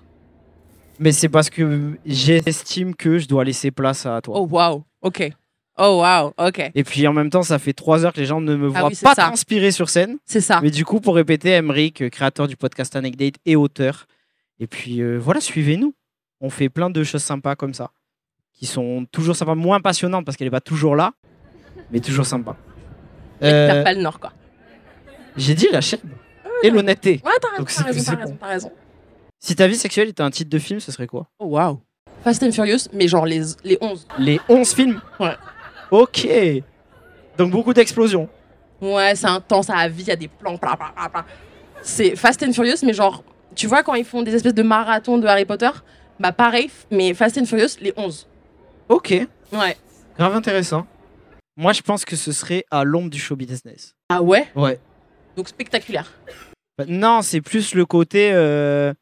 [1.00, 4.38] Mais c'est parce que j'estime que je dois laisser place à toi.
[4.38, 4.84] Oh, waouh.
[5.02, 5.28] Ok.
[5.78, 6.32] Oh, waouh.
[6.36, 6.70] Ok.
[6.74, 8.80] Et puis en même temps, ça fait trois heures que les gens ne me Ah
[8.80, 9.22] voient oui, pas ça.
[9.26, 10.18] transpirer sur scène.
[10.26, 10.60] C'est ça.
[10.62, 14.06] Mais du coup, pour répéter, Emric, euh, créateur du podcast Anecdate et auteur.
[14.60, 15.94] Et puis euh, voilà, suivez-nous.
[16.40, 17.90] On fait plein de choses sympas comme ça.
[18.52, 21.12] Qui sont toujours sympas, moins passionnantes parce qu'elle n'est pas toujours là,
[21.90, 22.56] mais toujours sympas.
[23.40, 24.32] Mais Euh, perds pas le nord, quoi.
[25.36, 26.00] J'ai dit la chaîne
[26.62, 27.20] et l'honnêteté.
[27.24, 28.36] Ouais, t'as raison, t'as raison, t'as bon.
[28.38, 28.72] t'as raison.
[29.40, 31.28] Si ta vie sexuelle était un titre de film, ce serait quoi?
[31.38, 31.80] Oh, waouh.
[32.22, 34.06] Fast and Furious, mais genre les, les 11.
[34.18, 35.00] Les 11 films?
[35.18, 35.34] Ouais.
[35.92, 36.26] Ok.
[37.38, 38.28] Donc beaucoup d'explosions.
[38.80, 41.24] Ouais, c'est intense à la vie, il y a des plans, bla, bla, bla, bla.
[41.82, 43.22] C'est Fast and Furious, mais genre,
[43.54, 45.70] tu vois, quand ils font des espèces de marathons de Harry Potter,
[46.18, 48.26] bah pareil, mais Fast and Furious, les 11.
[48.88, 49.10] Ok.
[49.52, 49.76] Ouais.
[50.18, 50.86] Grave intéressant.
[51.56, 53.94] Moi, je pense que ce serait à l'ombre du show business.
[54.08, 54.48] Ah ouais?
[54.54, 54.80] Ouais.
[55.36, 56.10] Donc spectaculaire.
[56.78, 58.30] Bah, Non, c'est plus le côté.
[58.32, 58.92] euh,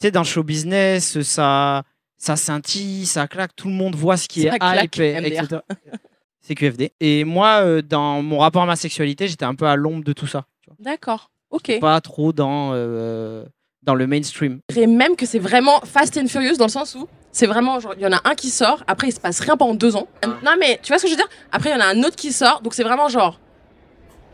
[0.00, 1.82] Tu sais, dans le show business, ça,
[2.18, 5.26] ça scintille, ça claque, tout le monde voit ce qui Ça est claque, hype, et-
[5.36, 5.60] etc.
[6.40, 6.92] c'est QFD.
[7.00, 10.12] Et moi, euh, dans mon rapport à ma sexualité, j'étais un peu à l'ombre de
[10.12, 10.44] tout ça.
[10.78, 11.30] D'accord.
[11.50, 11.78] Ok.
[11.80, 13.44] Pas trop dans, euh,
[13.82, 14.60] dans le mainstream.
[14.68, 17.78] Je dirais même que c'est vraiment Fast and Furious dans le sens où c'est vraiment
[17.80, 19.96] genre il y en a un qui sort, après il se passe rien pendant deux
[19.96, 20.08] ans.
[20.44, 21.28] Non mais tu vois ce que je veux dire?
[21.52, 23.38] Après il y en a un autre qui sort, donc c'est vraiment genre.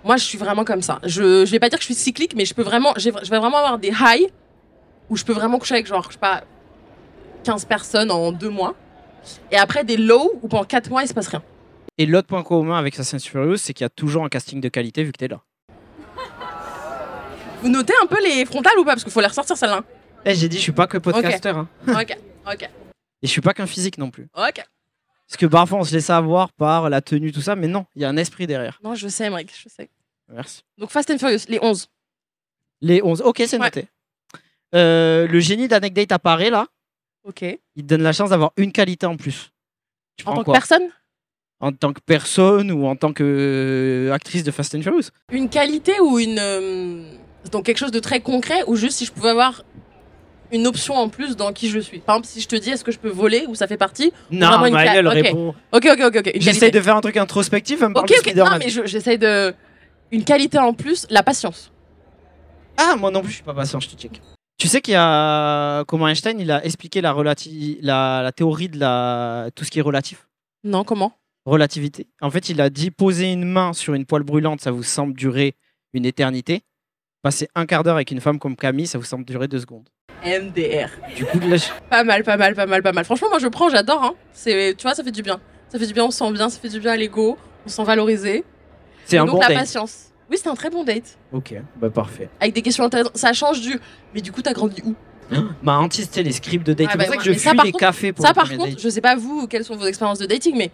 [0.05, 0.99] Moi je suis vraiment comme ça.
[1.05, 3.38] Je, je vais pas dire que je suis cyclique, mais je peux vraiment, je vais
[3.38, 4.27] vraiment avoir des highs
[5.11, 6.42] où je peux vraiment coucher avec genre je sais pas
[7.44, 8.74] 15 personnes en deux mois,
[9.52, 11.42] et après des lows où pendant quatre mois il se passe rien.
[11.98, 14.68] Et l'autre point commun avec Assassin's Furious, c'est qu'il y a toujours un casting de
[14.68, 15.40] qualité vu que t'es là.
[17.62, 18.90] Vous notez un peu les frontales ou pas?
[18.92, 19.83] Parce qu'il faut les ressortir celle-là.
[20.24, 21.50] Eh, j'ai dit, je suis pas que podcaster.
[21.50, 21.68] hein.
[21.88, 22.16] ok,
[22.52, 22.62] ok,
[23.22, 24.28] Et je suis pas qu'un physique non plus.
[24.37, 24.62] ok.
[25.26, 28.02] Parce que parfois, on se laisse avoir par la tenue, tout ça, mais non, il
[28.02, 28.78] y a un esprit derrière.
[28.85, 29.88] Non je sais Emmerich, je sais.
[30.30, 30.62] Merci.
[30.78, 31.88] Donc Fast and Furious, les 11.
[32.83, 33.22] Les 11.
[33.22, 33.64] Ok, c'est Ouais.
[33.64, 33.88] noté.
[34.74, 36.66] Euh, le génie d'Anecdate apparaît là.
[37.24, 37.42] Ok.
[37.42, 39.50] Il te donne la chance d'avoir une qualité en plus.
[40.16, 40.82] Tu En tant que personne?
[41.60, 43.22] En tant que personne ou en tant que
[44.10, 46.38] euh, actrice de Fast and Furious Une qualité ou une.
[46.38, 47.02] euh,
[47.50, 49.62] donc quelque chose de très concret ou juste si je pouvais avoir
[50.52, 52.00] une option en plus dans qui je suis?
[52.00, 54.12] Par exemple, si je te dis est-ce que je peux voler ou ça fait partie?
[54.30, 55.14] Non, Vraiment une mais elle ca- ok.
[55.14, 55.54] répond.
[55.72, 56.30] Ok, ok, ok, ok.
[56.34, 56.78] Une J'essaie qualité.
[56.78, 58.26] de faire un truc introspectif, elle me parle Ok, de ok.
[58.26, 58.58] Non, Spider-Man.
[58.62, 59.54] mais je- j'essaie de.
[60.10, 61.72] Une qualité en plus, la patience.
[62.76, 64.20] Ah, moi non plus, je suis pas patient, je te check.
[64.58, 68.68] Tu sais qu'il y a comment Einstein il a expliqué la, relati- la, la théorie
[68.68, 70.28] de la tout ce qui est relatif,
[70.62, 71.12] Non, comment?
[71.44, 72.06] Relativité.
[72.22, 75.14] En fait, il a dit poser une main sur une poêle brûlante, ça vous semble
[75.14, 75.54] durer
[75.92, 76.62] une éternité.
[77.22, 79.88] Passer un quart d'heure avec une femme comme Camille, ça vous semble durer deux secondes.
[80.24, 80.88] MDR.
[81.16, 83.04] Du coup, là, je- Pas mal, pas mal, pas mal, pas mal.
[83.04, 84.02] Franchement, moi je prends, j'adore.
[84.04, 84.14] Hein.
[84.32, 85.40] C'est, tu vois, ça fait du bien.
[85.68, 87.36] Ça fait du bien, on se sent bien, ça fait du bien à l'ego,
[87.66, 88.44] on se sent valorisé.
[89.04, 89.56] c'est un donc bon la date.
[89.58, 90.12] patience.
[90.30, 91.18] Oui, c'était un très bon date.
[91.32, 92.28] Ok, bah parfait.
[92.40, 93.16] Avec des questions intéressantes.
[93.16, 93.78] Ça change du.
[94.14, 94.94] Mais du coup, t'as grandi où?
[95.62, 96.87] Ma hantise, tu sais, les scripts de date.
[96.88, 98.48] Ah c'est bah pour ça que je ça, fuis les contre- cafés pour Ça, par
[98.50, 98.80] contre, date.
[98.80, 100.70] je sais pas vous quelles sont vos expériences de dating, mais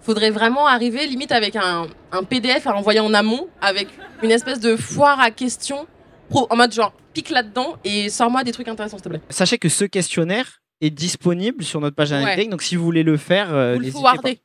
[0.00, 3.88] faudrait vraiment arriver limite avec un, un PDF à envoyer en amont, avec
[4.22, 5.86] une espèce de foire à questions,
[6.28, 9.20] pro, en mode genre pique là-dedans et sors-moi des trucs intéressants, s'il te plaît.
[9.28, 12.46] Sachez que ce questionnaire est disponible sur notre page Ouais.
[12.46, 14.40] Donc si vous voulez le faire, euh, Vous le forwarder.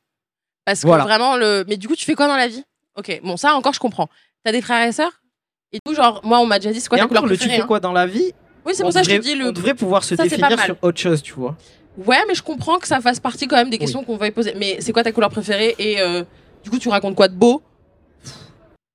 [0.66, 1.04] Parce que Voilà.
[1.04, 1.64] vraiment, le.
[1.66, 2.62] Mais du coup, tu fais quoi dans la vie?
[2.96, 4.08] Ok, bon, ça encore, je comprends.
[4.44, 5.20] T'as des frères et sœurs?
[5.72, 7.26] Et du coup, genre, moi, on m'a déjà dit, c'est quoi Et ta encore, couleur
[7.30, 7.66] le tu préférée fais hein?
[7.66, 8.32] quoi dans la vie?
[8.64, 9.52] Oui, c'est on pour ça que je te devrait- dis On le.
[9.52, 10.66] devrait pouvoir se Ça, c'est pas définir mal.
[10.66, 11.56] sur autre chose, tu vois.
[12.06, 14.30] Ouais, mais je comprends que ça fasse partie quand même des questions qu'on va y
[14.30, 14.54] poser.
[14.56, 15.74] Mais c'est quoi ta couleur préférée?
[15.78, 16.22] Et euh,
[16.62, 17.62] du coup, tu racontes quoi de beau?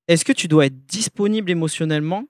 [0.08, 2.24] Est-ce que tu dois être disponible émotionnellement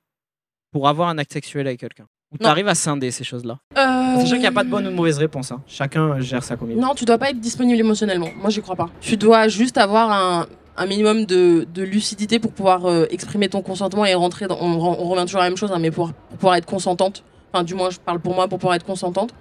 [0.72, 2.06] pour avoir un acte sexuel avec quelqu'un?
[2.32, 2.46] Ou Non.
[2.50, 3.60] t'arrives à scinder ces choses-là?
[3.78, 4.20] Euh...
[4.20, 5.52] Sachant qu'il n'y a pas de bonne ou de mauvaise réponse.
[5.52, 5.62] hein.
[5.68, 6.80] Chacun gère sa comédie.
[6.80, 8.30] Non, tu dois pas être disponible émotionnellement.
[8.38, 8.90] Moi, j'y crois pas.
[9.02, 13.62] Tu dois juste avoir un, un minimum de, de lucidité pour pouvoir euh, exprimer ton
[13.62, 14.58] consentement et rentrer dans.
[14.60, 17.24] On, on revient toujours à la même chose, hein, mais pour, pour pouvoir être consentante.
[17.52, 19.34] Enfin, du moins, je parle pour moi, pour pouvoir être consentante.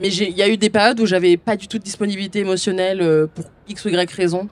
[0.00, 3.00] Mais il y a eu des périodes où j'avais pas du tout de disponibilité émotionnelle
[3.02, 4.48] euh, pour X ou Y raison.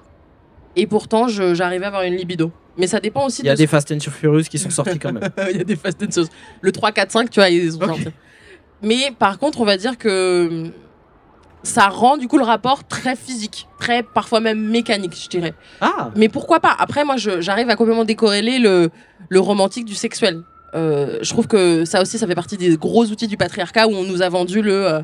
[0.76, 2.52] Et pourtant, j'arrivais à avoir une libido.
[2.76, 4.98] Mais ça dépend aussi Il y a de des Fast and Furious qui sont sortis
[4.98, 5.28] quand même.
[5.50, 6.28] il y a des Fast and Furious.
[6.60, 7.86] Le 3, 4, 5, tu vois, ils sont Ok.
[7.86, 8.08] sortis.
[8.82, 10.70] Mais par contre, on va dire que
[11.66, 15.54] ça rend du coup le rapport très physique, très parfois même mécanique, je dirais.
[15.80, 16.74] Ah Mais pourquoi pas?
[16.78, 18.90] Après, moi, j'arrive à complètement décorréler le,
[19.28, 20.42] le romantique du sexuel.
[20.74, 23.92] Euh, je trouve que ça aussi, ça fait partie des gros outils du patriarcat où
[23.92, 25.00] on nous a vendu le, euh,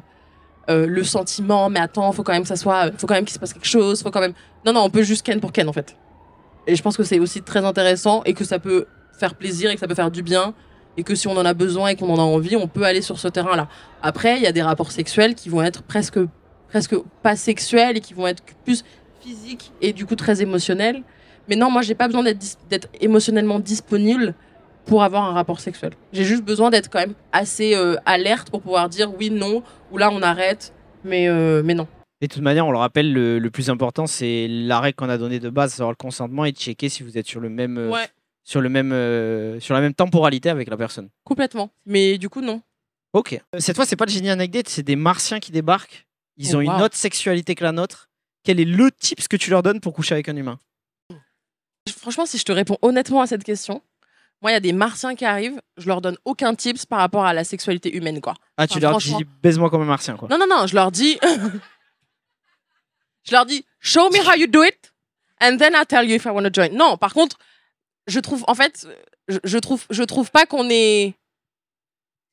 [0.70, 1.68] euh, le sentiment.
[1.68, 3.68] Mais attends, faut quand même que ça soit, faut quand même qu'il se passe quelque
[3.68, 4.34] chose, faut quand même.
[4.64, 5.96] Non, non, on peut juste ken pour ken en fait.
[6.66, 8.86] Et je pense que c'est aussi très intéressant et que ça peut
[9.18, 10.54] faire plaisir et que ça peut faire du bien
[10.96, 13.02] et que si on en a besoin et qu'on en a envie, on peut aller
[13.02, 13.68] sur ce terrain-là.
[14.02, 16.18] Après, il y a des rapports sexuels qui vont être presque,
[16.72, 18.82] presque pas sexuels et qui vont être plus
[19.20, 21.02] physiques et du coup très émotionnels.
[21.48, 24.34] Mais non, moi, j'ai pas besoin d'être émotionnellement disponible
[24.86, 25.92] pour avoir un rapport sexuel.
[26.14, 29.98] J'ai juste besoin d'être quand même assez euh, alerte pour pouvoir dire oui, non, ou
[29.98, 30.72] là, on arrête,
[31.04, 31.86] mais, euh, mais non.
[32.22, 35.10] Et de toute manière, on le rappelle, le, le plus important, c'est la règle qu'on
[35.10, 37.50] a donnée de base, savoir le consentement et de checker si vous êtes sur le
[37.50, 38.08] même, euh, Ouais,
[38.44, 41.10] sur le même, sur la même temporalité avec la personne.
[41.24, 41.68] complètement.
[41.84, 42.62] Mais du coup, non.
[43.12, 43.38] Ok.
[43.58, 46.06] Cette fois, c'est pas le génie anecdote, c'est des martiens qui débarquent.
[46.42, 46.82] Ils Oh, ont une wow.
[46.82, 48.08] autre sexualité que la nôtre.
[48.44, 50.58] Quel est le tips que tu leur donnes pour coucher avec un humain?
[51.98, 53.80] Franchement, si je te réponds honnêtement à cette question,
[54.40, 57.24] moi, il y a des martiens qui arrivent, je leur donne aucun tips par rapport
[57.24, 58.34] à la sexualité humaine, quoi.
[58.56, 60.28] Ah, tu leur franchement- dis baise-moi comme un martien, quoi.
[60.28, 61.18] Non, non, non, je leur dis.
[63.24, 64.92] je leur dis, show me how you do it,
[65.40, 66.70] and then I'll tell you if I want to join.
[66.76, 67.38] Non, par contre,
[68.08, 68.86] je trouve, en fait,
[69.28, 71.14] je, je trouve, je trouve pas qu'on est.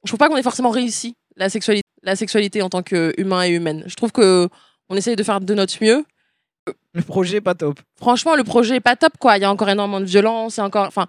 [0.03, 3.49] Je trouve pas qu'on ait forcément réussi la sexualité, la sexualité en tant qu'humain et
[3.49, 3.83] humaine.
[3.87, 4.49] Je trouve que
[4.89, 6.05] on essaye de faire de notre mieux.
[6.93, 7.79] Le projet est pas top.
[7.97, 9.37] Franchement, le projet est pas top, quoi.
[9.37, 10.87] Il y a encore énormément de violence, encore.
[10.87, 11.07] Enfin,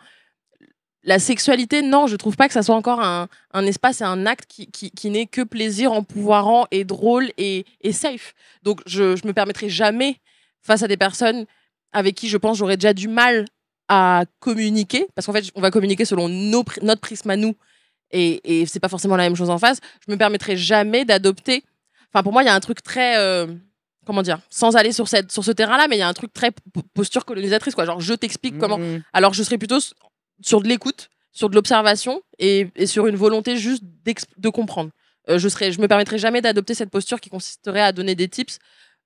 [1.02, 4.26] la sexualité, non, je trouve pas que ça soit encore un, un espace et un
[4.26, 8.34] acte qui, qui, qui n'est que plaisir, empouvoirant et drôle et, et safe.
[8.62, 10.16] Donc, je, je me permettrai jamais,
[10.60, 11.46] face à des personnes
[11.92, 13.46] avec qui je pense j'aurais déjà du mal
[13.88, 17.56] à communiquer, parce qu'en fait, on va communiquer selon nos, notre prisme à nous,
[18.10, 19.78] et, et c'est pas forcément la même chose en face.
[20.06, 21.64] Je me permettrai jamais d'adopter.
[22.12, 23.18] Enfin, pour moi, il y a un truc très.
[23.18, 23.46] euh,
[24.06, 26.32] comment dire Sans aller sur, cette, sur ce terrain-là, mais il y a un truc
[26.32, 26.50] très
[26.94, 27.84] posture colonisatrice, quoi.
[27.84, 28.78] Genre, je t'explique comment.
[28.78, 29.02] Mmh.
[29.12, 29.78] Alors, je serais plutôt
[30.40, 33.84] sur de l'écoute, sur de l'observation et, et sur une volonté juste
[34.36, 34.90] de comprendre.
[35.28, 38.28] Euh, je serais, je me permettrai jamais d'adopter cette posture qui consisterait à donner des
[38.28, 38.58] tips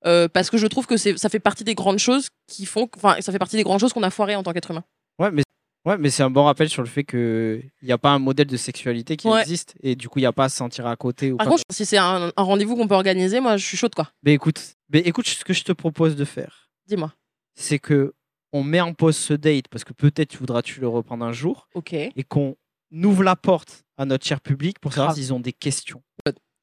[0.05, 2.89] euh, parce que je trouve que c'est, ça fait partie des grandes choses qui font,
[2.95, 4.83] enfin, ça fait partie des grandes choses qu'on a foirées en tant qu'être humain.
[5.19, 5.43] Ouais, mais,
[5.85, 8.47] ouais, mais c'est un bon rappel sur le fait qu'il n'y a pas un modèle
[8.47, 9.41] de sexualité qui Ouais.
[9.41, 11.31] existe et du coup, il n'y a pas à se sentir à côté.
[11.31, 11.51] Ou Par pas.
[11.51, 14.09] contre, si c'est un, un rendez-vous qu'on peut organiser, moi, je suis chaude, quoi.
[14.23, 17.13] Mais écoute, mais écoute, ce que je te propose de faire, Dis-moi.
[17.53, 18.13] c'est que
[18.53, 21.67] on met en pause ce date parce que peut-être tu voudras-tu le reprendre un jour
[21.73, 21.93] Ok.
[21.93, 22.55] et qu'on
[22.93, 26.01] ouvre la porte à notre cher public pour savoir s'ils ont des questions.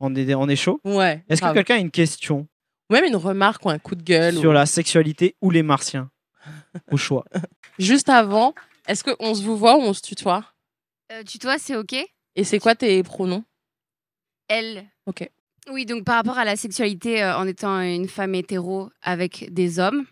[0.00, 0.80] On est, on est chaud?
[0.84, 1.22] Ouais.
[1.28, 2.48] Est-ce que quelqu'un a une question?
[2.90, 4.36] Même une remarque ou un coup de gueule.
[4.36, 6.10] sur ou- la sexualité ou les martiens?
[6.90, 7.24] Au choix.
[7.78, 8.54] Juste avant,
[8.88, 10.44] est-ce qu'on se vous voit ou on se tutoie?
[11.12, 11.94] Euh, tutoie, c'est ok.
[12.34, 13.44] Et c'est quoi tes pronoms?
[14.48, 14.86] Elle.
[15.06, 15.28] Ok.
[15.70, 19.78] Oui, donc par rapport à la sexualité euh, en étant une femme hétéro avec des
[19.78, 20.06] hommes,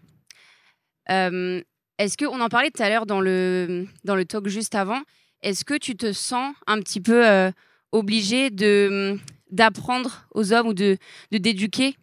[1.11, 1.61] euh,
[1.99, 5.03] est-ce que, on en parlait tout à l'heure dans le, dans le talk juste avant,
[5.43, 7.51] est-ce que tu te sens un petit peu euh,
[7.93, 9.19] obligé de,
[9.51, 10.97] d'apprendre aux hommes ou de,
[11.33, 11.97] de d'éduquer?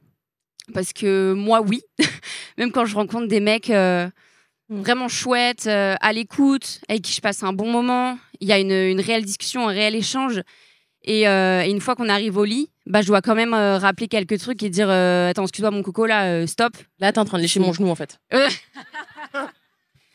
[0.73, 1.81] Parce que moi, oui.
[2.57, 3.71] Même quand je rencontre des mecs.
[4.69, 8.59] Vraiment chouettes, euh, à l'écoute, avec qui je passe un bon moment, il y a
[8.59, 10.41] une, une réelle discussion, un réel échange.
[11.03, 13.77] Et, euh, et une fois qu'on arrive au lit, bah, je dois quand même euh,
[13.77, 16.73] rappeler quelques trucs et dire euh, Attends, excuse-moi, mon coco, là, euh, stop.
[16.99, 18.19] Là, t'es en train de lécher mon genou, en fait.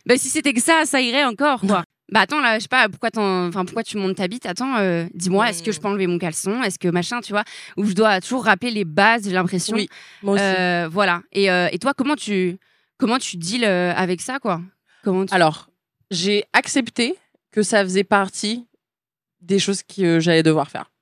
[0.05, 1.85] Bah, si c'était que ça, ça irait encore, quoi.
[2.11, 4.45] Bah attends là, je sais pas pourquoi, t'en- enfin pourquoi tu montes ta bite?
[4.45, 6.62] Attends, euh, dis-moi, est-ce que je peux enlever mon caleçon?
[6.62, 7.45] Est-ce que machin, tu vois?
[7.79, 9.77] Où je dois toujours rappeler les bases, j'ai l'impression.
[9.77, 9.88] Oui,
[10.23, 10.43] moi aussi.
[10.45, 11.23] Euh, voilà.
[11.33, 12.59] Et, euh, et toi, comment tu
[13.03, 14.61] comment tu deals euh, avec ça, quoi?
[15.03, 15.35] Comment tu...
[15.35, 15.69] Alors,
[16.12, 17.17] j'ai accepté
[17.51, 18.65] que ça faisait partie
[19.41, 20.93] des choses que euh, j'allais devoir faire.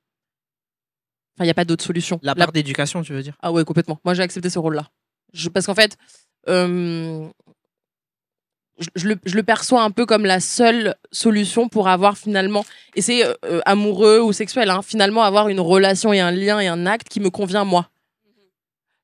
[1.37, 2.19] Enfin, il n'y a pas d'autre solution.
[2.23, 3.37] La La- part d'éducation, tu veux dire?
[3.43, 4.01] Ah ouais, complètement.
[4.03, 4.89] Moi, j'ai accepté ce rôle-là.
[5.35, 5.99] Je- Parce qu'en fait,
[6.49, 7.29] euh,
[8.79, 12.65] je, je le, je le perçois un peu comme la seule solution pour avoir finalement,
[12.95, 16.61] et c'est euh, euh, amoureux ou sexuel, hein, finalement avoir une relation et un lien
[16.61, 17.91] et un acte qui me convient moi.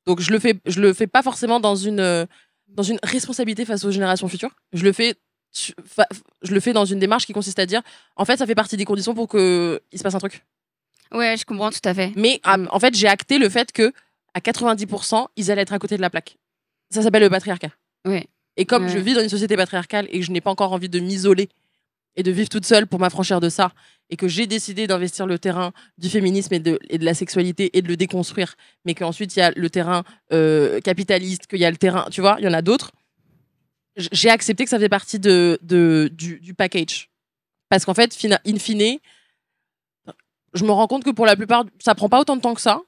[0.07, 2.27] Donc je le fais, je le fais pas forcément dans une euh,
[2.69, 4.55] dans une responsabilité face aux générations futures.
[4.73, 5.15] Je le fais,
[5.53, 7.83] je le fais dans une démarche qui consiste à dire,
[8.17, 10.45] en fait, ça fait partie des conditions pour que il se passe un truc.
[11.13, 12.13] Ouais, je comprends tout à fait.
[12.17, 13.93] Mais ah, en fait, j'ai acté le fait que
[14.35, 16.37] à 90%, ils allaient être à côté de la plaque.
[16.91, 17.71] Ça s'appelle le patriarcat.
[18.07, 18.27] Ouais.
[18.57, 18.91] Et comme Ouais.
[18.91, 21.49] je vis dans une société patriarcale et que je n'ai pas encore envie de m'isoler
[22.17, 23.73] et de vivre toute seule pour m'affranchir de ça,
[24.11, 27.77] et que j'ai décidé d'investir le terrain du féminisme et de, et de la sexualité
[27.77, 31.65] et de le déconstruire, mais qu'ensuite il y a le terrain euh, capitaliste, qu'il y
[31.65, 32.93] a le terrain, tu vois, il y en a d'autres,
[33.97, 37.09] j'ai accepté que ça faisait partie de, de- du, du package.
[37.69, 38.99] Parce qu'en fait, in fine,
[40.55, 42.61] je me rends compte que pour la plupart, ça prend pas autant de temps que
[42.61, 42.81] ça.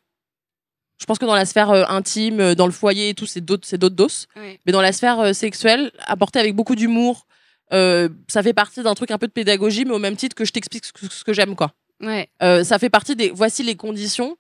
[1.01, 3.41] Je pense que dans la sphère euh, intime, euh, dans le foyer et tout, c'est
[3.41, 4.27] d'autres, doses.
[4.67, 7.27] Mais dans la sphère euh, sexuelle, apporté avec beaucoup d'humour,
[7.72, 10.44] euh, ça fait partie d'un truc un peu de pédagogie, mais au même titre que
[10.44, 11.72] je t'explique ce que, j'aime, quoi.
[12.00, 12.28] Ouais.
[12.42, 13.31] Euh, ça fait partie des.
[13.31, 14.37] Voici les conditions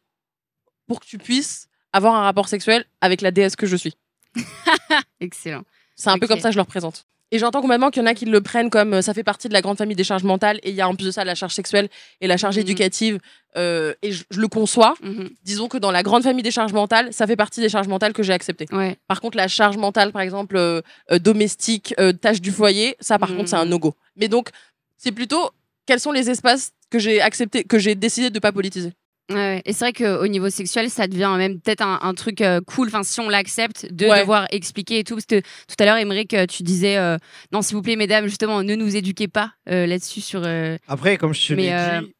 [0.86, 3.94] pour que tu puisses avoir un rapport sexuel avec la déesse que je suis.
[5.20, 5.64] Excellent.
[5.96, 7.06] C'est un peu comme ça que je leur présente.
[7.30, 9.48] Et j'entends complètement qu'il y en a qui le prennent comme euh, ça fait partie
[9.48, 11.24] de la grande famille des charges mentales et il y a en plus de ça
[11.24, 11.88] la charge sexuelle
[12.20, 12.62] et la charge Mhm.
[12.62, 13.18] éducative
[13.56, 14.94] euh, et je, je le conçois.
[15.02, 15.28] Mhm.
[15.44, 18.12] Disons que dans la grande famille des charges mentales, ça fait partie des charges mentales
[18.14, 18.66] que j'ai acceptées.
[18.72, 18.96] Ouais.
[19.08, 20.80] Par contre, la charge mentale, par exemple, euh,
[21.20, 23.36] domestique, tâche du foyer, ça, par Mhm.
[23.36, 23.94] contre, c'est un no-go.
[24.16, 24.48] Mais donc,
[24.96, 25.50] c'est plutôt
[25.86, 28.92] quels sont les espaces que j'ai accepté, que j'ai décidé de ne pas politiser?
[29.30, 29.60] Ouais.
[29.66, 32.88] Et c'est vrai qu'au niveau sexuel, ça devient même peut-être un, un truc euh, cool,
[32.88, 34.20] enfin, si on l'accepte, de Ouais.
[34.20, 35.14] devoir expliquer et tout.
[35.16, 37.16] Parce que tout à l'heure, Émeric, euh, tu disais, euh,
[37.52, 40.42] non, s'il vous plaît, mesdames, justement, ne nous éduquez pas euh, là-dessus sur.
[40.44, 42.14] euh, Après, comme je te Mais, l'ai euh, dit,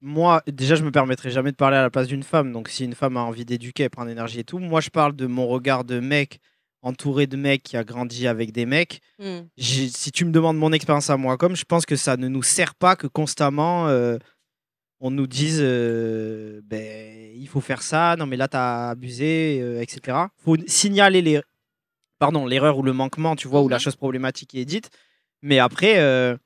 [0.00, 2.52] moi, déjà, je me permettrai jamais de parler à la place d'une femme.
[2.52, 4.58] Donc, si une femme a envie d'éduquer, elle prend l'énergie et tout.
[4.58, 6.38] Moi, je parle de mon regard de mec,
[6.82, 9.00] entouré de mecs, qui a grandi avec des mecs.
[9.56, 12.28] J'ai- si tu me demandes mon expérience à moi, comme je pense que ça ne
[12.28, 14.18] nous sert pas que constamment euh,
[15.06, 19.82] on nous dise euh, ben, il faut faire ça, non mais là t'as abusé, euh,
[19.82, 20.16] etc.
[20.42, 21.40] faut signaler les,
[22.18, 23.80] pardon, l'erreur ou le manquement, tu vois, où la Mhm.
[23.80, 24.88] chose problématique est dite.
[25.42, 26.36] Mais après, euh,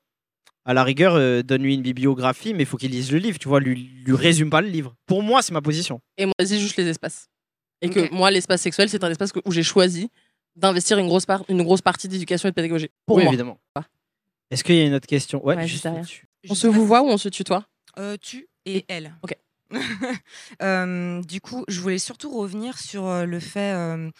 [0.64, 3.46] à la rigueur, euh, donne-lui une bibliographie, mais il faut qu'il lise le livre, tu
[3.48, 4.96] vois, lui, lui résume pas le livre.
[5.06, 6.00] Pour moi, c'est ma position.
[6.16, 7.28] Et moi, vas-y, juste les espaces.
[7.80, 10.10] Et que moi, l'espace sexuel, c'est un espace que- où j'ai choisi
[10.56, 12.90] d'investir une grosse, part, une grosse partie d'éducation et de pédagogie.
[13.06, 13.32] Pour oui, moi.
[13.32, 13.60] évidemment.
[14.50, 15.44] Est-ce qu'il y a une autre question?
[15.46, 16.24] Ouais, Ouais, juste juste.
[16.50, 17.64] On se vous voit ou on se tutoie?
[17.98, 19.14] Euh, tu et elle.
[19.22, 19.34] Ok.
[20.62, 24.10] Euh, du coup, je voulais surtout revenir sur euh, le fait euh,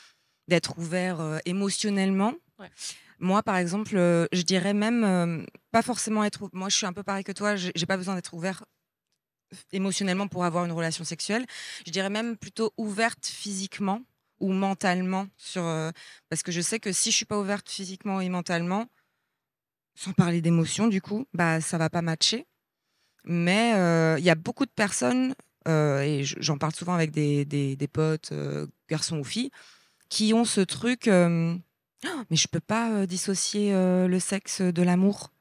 [0.46, 2.34] d'être ouvert euh, émotionnellement.
[2.58, 2.70] Ouais.
[3.18, 6.48] Moi, par exemple, je dirais même pas forcément être.
[6.52, 7.56] Moi, je suis un peu pareil que toi.
[7.56, 8.64] J'ai pas besoin d'être ouvert
[9.72, 11.44] émotionnellement pour avoir une relation sexuelle.
[11.84, 14.02] Je dirais même plutôt ouverte physiquement
[14.38, 15.62] ou mentalement sur
[16.28, 18.86] parce que je sais que si je suis pas ouverte physiquement et mentalement,
[19.96, 22.46] sans parler d'émotion, du coup, bah ça va pas matcher.
[23.24, 25.34] Mais euh, il y a beaucoup de personnes,
[25.66, 29.50] euh, et j'en parle souvent avec des, des, potes, euh, garçons ou filles,
[30.08, 35.32] qui ont ce truc, Ah, mais je peux pas dissocier le sexe de l'amour.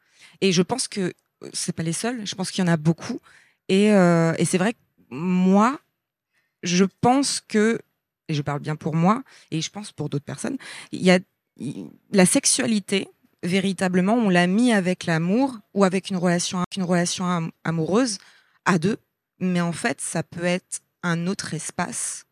[0.41, 1.13] Et je pense que
[1.53, 3.19] c'est pas les seuls, je pense qu'il y en a beaucoup.
[3.69, 5.79] Et, et c'est vrai que moi,
[6.63, 7.79] je pense que,
[8.27, 10.57] et je parle bien pour moi, et je pense pour d'autres personnes,
[10.91, 11.19] il y a
[12.11, 13.07] la sexualité,
[13.43, 18.17] véritablement, on l'a mis avec l'amour ou avec une relation, une relation am- amoureuse
[18.65, 18.97] à deux,
[19.39, 22.25] mais en fait, ça peut être un autre espace.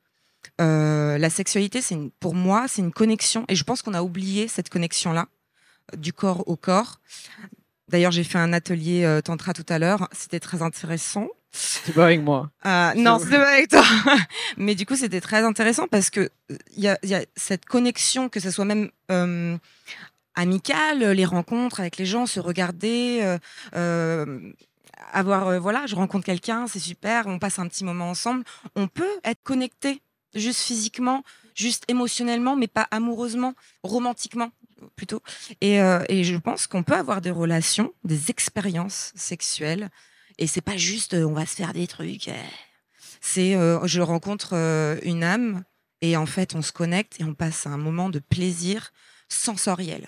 [0.62, 4.48] Euh, la sexualité, c'est pour moi, c'est une connexion, et je pense qu'on a oublié
[4.48, 5.28] cette connexion-là,
[5.94, 7.00] euh, du corps au corps.
[7.90, 11.28] D'ailleurs, j'ai fait un atelier euh, tantra tout à l'heure, c'était très intéressant.
[11.52, 12.52] C'est pas avec moi.
[12.66, 13.84] Euh, non, c'est pas avec toi.
[14.58, 16.22] Mais du coup, c'était très intéressant parce que
[16.52, 19.58] euh, il y a, il y a cette connexion, que ce soit même euh,
[20.36, 23.38] amicale, les rencontres avec les gens, se regarder, euh,
[23.76, 24.52] euh,
[25.12, 28.44] avoir, euh, voilà, je rencontre quelqu'un, c'est super, on passe un petit moment ensemble.
[28.76, 30.02] On peut être connecté,
[30.34, 31.24] juste physiquement,
[31.56, 34.52] juste émotionnellement, mais pas amoureusement, romantiquement
[34.96, 35.22] plutôt.
[35.62, 39.90] Et, euh, et je pense qu'on peut avoir des relations, des expériences sexuelles
[40.38, 42.28] Et c'est pas juste euh, on va se faire des trucs.
[42.28, 42.34] euh.
[43.22, 45.64] C'est euh, je rencontre euh, une âme
[46.02, 48.92] et en fait on se connecte et on passe un moment de plaisir
[49.30, 50.08] sensoriel.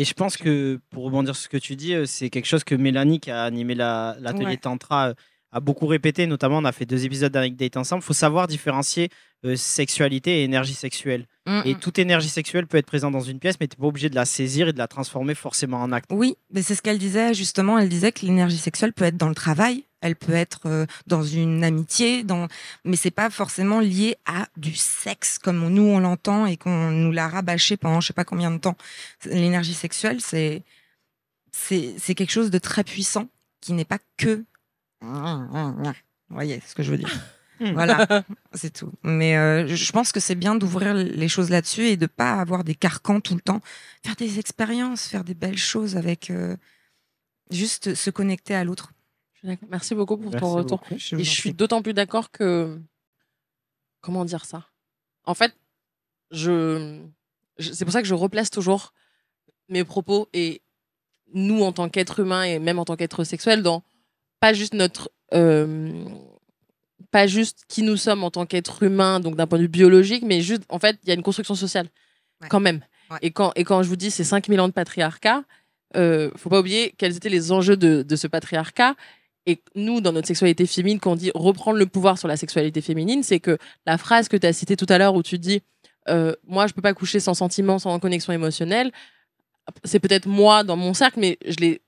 [0.00, 2.62] Et je pense que, pour rebondir sur ce que tu dis, euh, c'est quelque chose
[2.62, 4.56] que Mélanie, qui a animé la- l'atelier Ouais.
[4.56, 5.14] Tantra, euh,
[5.50, 6.26] a beaucoup répété.
[6.28, 8.02] Notamment, on a fait deux épisodes d'Anecdate ensemble.
[8.04, 9.08] Il faut savoir différencier
[9.44, 11.26] euh, sexualité et énergie sexuelle.
[11.64, 14.08] Et toute énergie sexuelle peut être présente dans une pièce, mais tu n'es pas obligé
[14.10, 16.10] de la saisir et de la transformer forcément en acte.
[16.12, 17.78] Oui, mais c'est ce qu'elle disait justement.
[17.78, 21.22] Elle disait que l'énergie sexuelle peut être dans le travail, elle peut être euh, dans
[21.22, 22.48] une amitié, dans...
[22.84, 27.12] mais c'est pas forcément lié à du sexe comme nous on l'entend et qu'on nous
[27.12, 28.76] l'a rabâché pendant je sais pas combien de temps.
[29.24, 30.62] L'énergie sexuelle, c'est
[31.50, 33.28] c'est quelque chose de très puissant
[33.60, 34.44] qui n'est pas que.
[35.00, 37.10] Vous voyez ce que je veux dire.
[37.60, 37.72] Hmm.
[37.72, 38.92] Voilà, c'est tout.
[39.02, 42.62] Mais euh, je pense que c'est bien d'ouvrir les choses là-dessus et de pas avoir
[42.64, 43.60] des carcans tout le temps.
[44.04, 46.56] Faire des expériences, faire des belles choses avec euh,
[47.50, 48.92] juste se connecter à l'autre.
[49.70, 50.78] Merci beaucoup pour Merci ton retour.
[50.78, 50.94] beaucoup.
[50.98, 52.80] Je Et je suis d'autant plus d'accord que.
[54.00, 54.66] Comment dire ça?
[55.24, 55.54] En fait,
[56.30, 57.00] je...
[57.58, 58.92] je- c'est pour ça que je replace toujours
[59.68, 60.62] mes propos et
[61.34, 63.82] nous en tant qu'être humain et même en tant qu'être sexuel dans
[64.40, 65.10] pas juste notre.
[65.34, 66.04] euh,
[67.10, 70.22] pas juste qui nous sommes en tant qu'être humain, donc d'un point de vue biologique,
[70.26, 71.88] mais juste, en fait, il y a une construction sociale,
[72.40, 72.48] Ouais.
[72.48, 72.80] quand même.
[73.10, 73.18] Ouais.
[73.22, 75.42] Et, quand, et quand je vous dis ces 5000 ans de patriarcat,
[75.96, 78.94] euh, faut pas oublier quels étaient les enjeux de, de ce patriarcat.
[79.46, 82.80] Et nous, dans notre sexualité féminine, quand on dit reprendre le pouvoir sur la sexualité
[82.82, 85.62] féminine, c'est que la phrase que tu as citée tout à l'heure où tu dis
[86.10, 88.92] euh, Moi, je peux pas coucher sans sentiment, sans connexion émotionnelle,
[89.84, 91.80] c'est peut-être moi dans mon cercle, mais je l'ai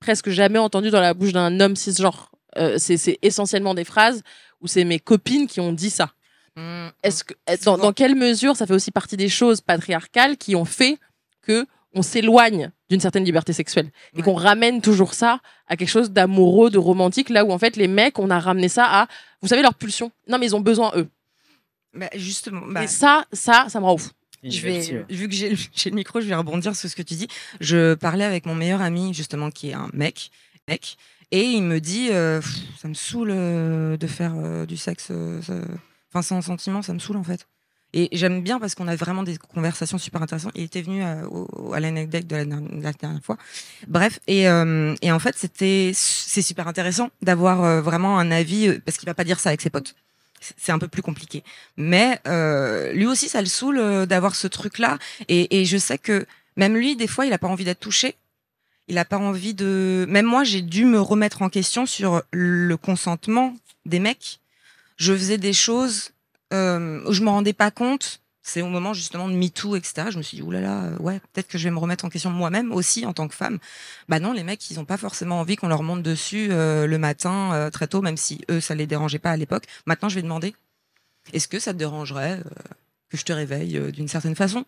[0.00, 2.29] presque jamais entendu dans la bouche d'un homme cisgenre.
[2.58, 4.22] Euh, c'est essentiellement des phrases
[4.60, 6.12] où c'est mes copines qui ont dit ça.
[6.56, 7.34] Mm, Est-ce que,
[7.64, 10.98] dans, dans quelle mesure ça fait aussi partie des choses patriarcales qui ont fait
[11.42, 14.22] que on s'éloigne d'une certaine liberté sexuelle et Ouais.
[14.22, 17.88] qu'on ramène toujours ça à quelque chose d'amoureux, de romantique, là où en fait les
[17.88, 19.08] mecs, on a ramené ça à,
[19.42, 20.12] vous savez, leur pulsion.
[20.28, 21.08] Non, mais ils ont besoin eux.
[21.94, 24.10] Bah, justement, bah, Et ça, ça, ça me rend ouf.
[24.44, 27.14] je vais, vu que j'ai j'ai le micro, je vais rebondir sur ce que tu
[27.14, 27.26] dis.
[27.60, 30.30] Je parlais avec mon meilleur ami, justement, qui est un mec,
[30.68, 30.96] mec
[31.32, 32.40] et il me dit euh,
[32.80, 35.40] Ça me saoule euh, de faire euh, du sexe euh,
[36.12, 37.46] enfin, sans sentiment, ça me saoule en fait.
[37.92, 40.52] Et j'aime bien parce qu'on a vraiment des conversations super intéressantes.
[40.54, 43.36] Il était venu à, au- à l'anecdote de la, dernière- fois.
[43.88, 48.68] Bref, et, euh, et en fait, c'était c'est super intéressant d'avoir euh, vraiment un avis,
[48.68, 49.96] euh, parce qu'il va pas dire ça avec ses potes.
[50.40, 51.42] C'est- un peu plus compliqué.
[51.76, 54.96] Mais euh, lui aussi, ça le saoule euh, d'avoir ce truc-là.
[55.28, 56.26] Et, et je sais que
[56.56, 58.14] même lui, des fois, il a pas envie d'être touché.
[58.90, 60.04] Il a pas envie de.
[60.08, 63.54] Même moi, j'ai dû me remettre en question sur le consentement
[63.86, 64.40] des mecs.
[64.96, 66.10] Je faisais des choses
[66.52, 68.20] euh, où je me rendais pas compte.
[68.42, 70.08] C'est au moment justement de MeToo, etc.
[70.10, 72.30] Je me suis dit, oulala, euh, ouais, peut-être que je vais me remettre en question
[72.30, 73.60] moi-même aussi en tant que femme.
[74.08, 76.98] Bah non, les mecs, ils ont pas forcément envie qu'on leur monte dessus euh, le
[76.98, 79.66] matin euh, très tôt, même si eux, ça les dérangeait pas à l'époque.
[79.86, 80.56] Maintenant, je vais demander,
[81.32, 82.74] est-ce que ça te dérangerait euh,
[83.10, 84.64] que je te réveille euh, d'une certaine façon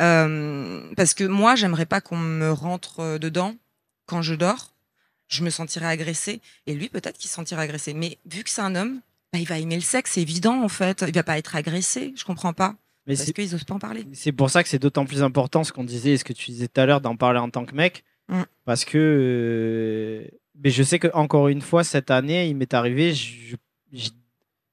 [0.00, 3.54] Euh, Parce que moi, j'aimerais pas qu'on me rentre euh, dedans
[4.06, 4.74] quand je dors.
[5.26, 6.40] Je me sentirais agressée.
[6.66, 7.92] Et lui, peut-être qu'il se sentirait agressé.
[7.94, 9.00] Mais vu que c'est un homme,
[9.32, 11.04] bah, il va aimer le sexe, c'est évident en fait.
[11.06, 12.12] Il va pas être agressé.
[12.16, 12.76] Je comprends pas.
[13.06, 14.06] Mais Parce qu'ils osent pas en parler.
[14.12, 16.50] c'est pour ça que c'est d'autant plus important ce qu'on disait et ce que tu
[16.50, 18.04] disais tout à l'heure d'en parler en tant que mec.
[18.28, 18.42] Mm.
[18.66, 20.30] Parce que
[20.62, 23.56] mais je sais que encore une fois, cette année, il m'est arrivé, je-
[23.92, 24.10] je-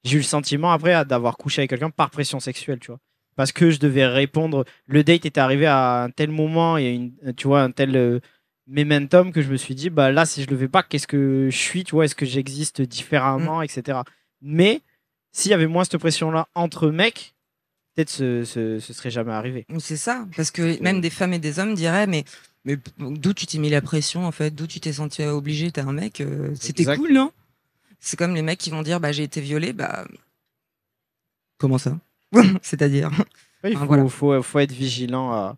[0.06, 3.00] j'ai eu le sentiment après d'avoir couché avec quelqu'un par pression sexuelle, tu vois.
[3.34, 4.64] Parce que je devais répondre.
[4.86, 8.20] Le date était arrivé à un tel moment et une, tu vois, un tel euh,
[8.66, 11.48] momentum que je me suis dit, bah là, si je le fais pas, qu'est-ce que
[11.50, 14.00] je suis, tu vois, est-ce que j'existe différemment, etc.
[14.40, 14.80] Mais
[15.32, 17.34] s'il y avait moins cette pression-là entre mecs,
[17.94, 19.66] peut-être ce, ce, ce serait jamais arrivé.
[19.78, 22.24] C'est ça, parce que même des femmes et des hommes diraient, mais,
[22.64, 24.54] mais d'où tu t'es mis la pression en fait?
[24.54, 25.70] D'où tu t'es senti obligé?
[25.70, 27.32] T'es un mec, euh, c'était cool, non?
[28.06, 30.06] C'est comme les mecs qui vont dire, bah j'ai été violé, bah
[31.58, 31.98] comment ça?
[32.62, 33.10] C'est-à-dire
[33.64, 34.06] Ouais, il faut, voilà.
[34.08, 35.56] faut, faut être vigilant à,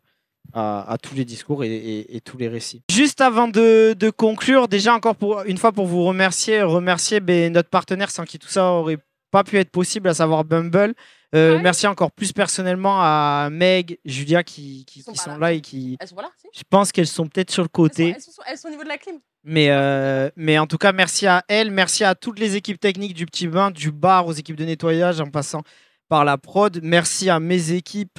[0.55, 2.81] à, à tous les discours et, et- et tous les récits.
[2.91, 7.53] Juste avant de, de conclure, déjà encore pour, une fois pour vous remercier, remercier ben,
[7.53, 8.99] notre partenaire sans qui tout ça aurait
[9.31, 10.95] pas pu être possible, à savoir Bumble.
[11.35, 11.63] Euh, Ouais.
[11.63, 15.39] Merci encore plus personnellement à Meg, Julia qui, sont qui pas sont là.
[15.39, 15.99] là et qui...
[16.01, 18.15] Elles sont si Je pense qu'elles sont peut-être sur le côté.
[18.17, 19.17] elles, sont, elles sont- elles sont au niveau de la clim.
[19.45, 23.13] Mais, euh, mais en tout cas, merci à elle, merci à toutes les équipes techniques
[23.15, 25.63] du Petit Bain, du bar, aux équipes de nettoyage, en passant
[26.09, 26.81] par la prod.
[26.83, 28.19] Merci à mes équipes,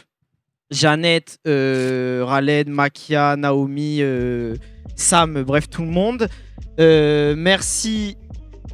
[0.70, 4.01] Jeannette, euh, Raled, Makia, Naomi,
[4.95, 6.28] Sam, bref, tout le monde.
[6.78, 8.18] Merci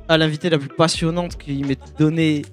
[0.07, 2.43] à l'invité la plus passionnante qui m'est donné,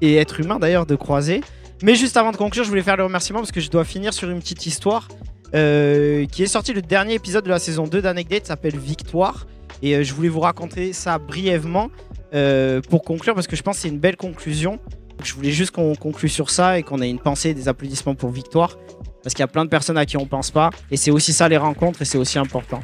[0.00, 1.40] et être humain d'ailleurs, de croiser.
[1.82, 4.12] Mais juste avant de conclure, je voulais faire le remerciement parce que je dois finir
[4.12, 5.08] sur une petite histoire
[5.54, 9.46] euh, qui est sortie le dernier épisode de la saison 2 d'Anecdate, s'appelle Victoire.
[9.82, 11.88] Et euh, je voulais vous raconter ça brièvement
[12.34, 14.78] euh, pour conclure, parce que je pense que c'est une belle conclusion.
[15.22, 18.30] Je voulais juste qu'on conclue sur ça et qu'on ait une pensée, des applaudissements pour
[18.30, 18.76] Victoire,
[19.22, 20.70] parce qu'il y a plein de personnes à qui on pense pas.
[20.90, 22.80] Et c'est aussi ça les rencontres et c'est aussi important.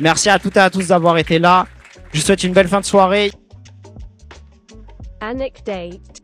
[0.00, 1.66] Merci à toutes et à tous d'avoir été là.
[2.12, 3.30] Je vous souhaite une belle fin de soirée.
[5.20, 6.20] Anecdate.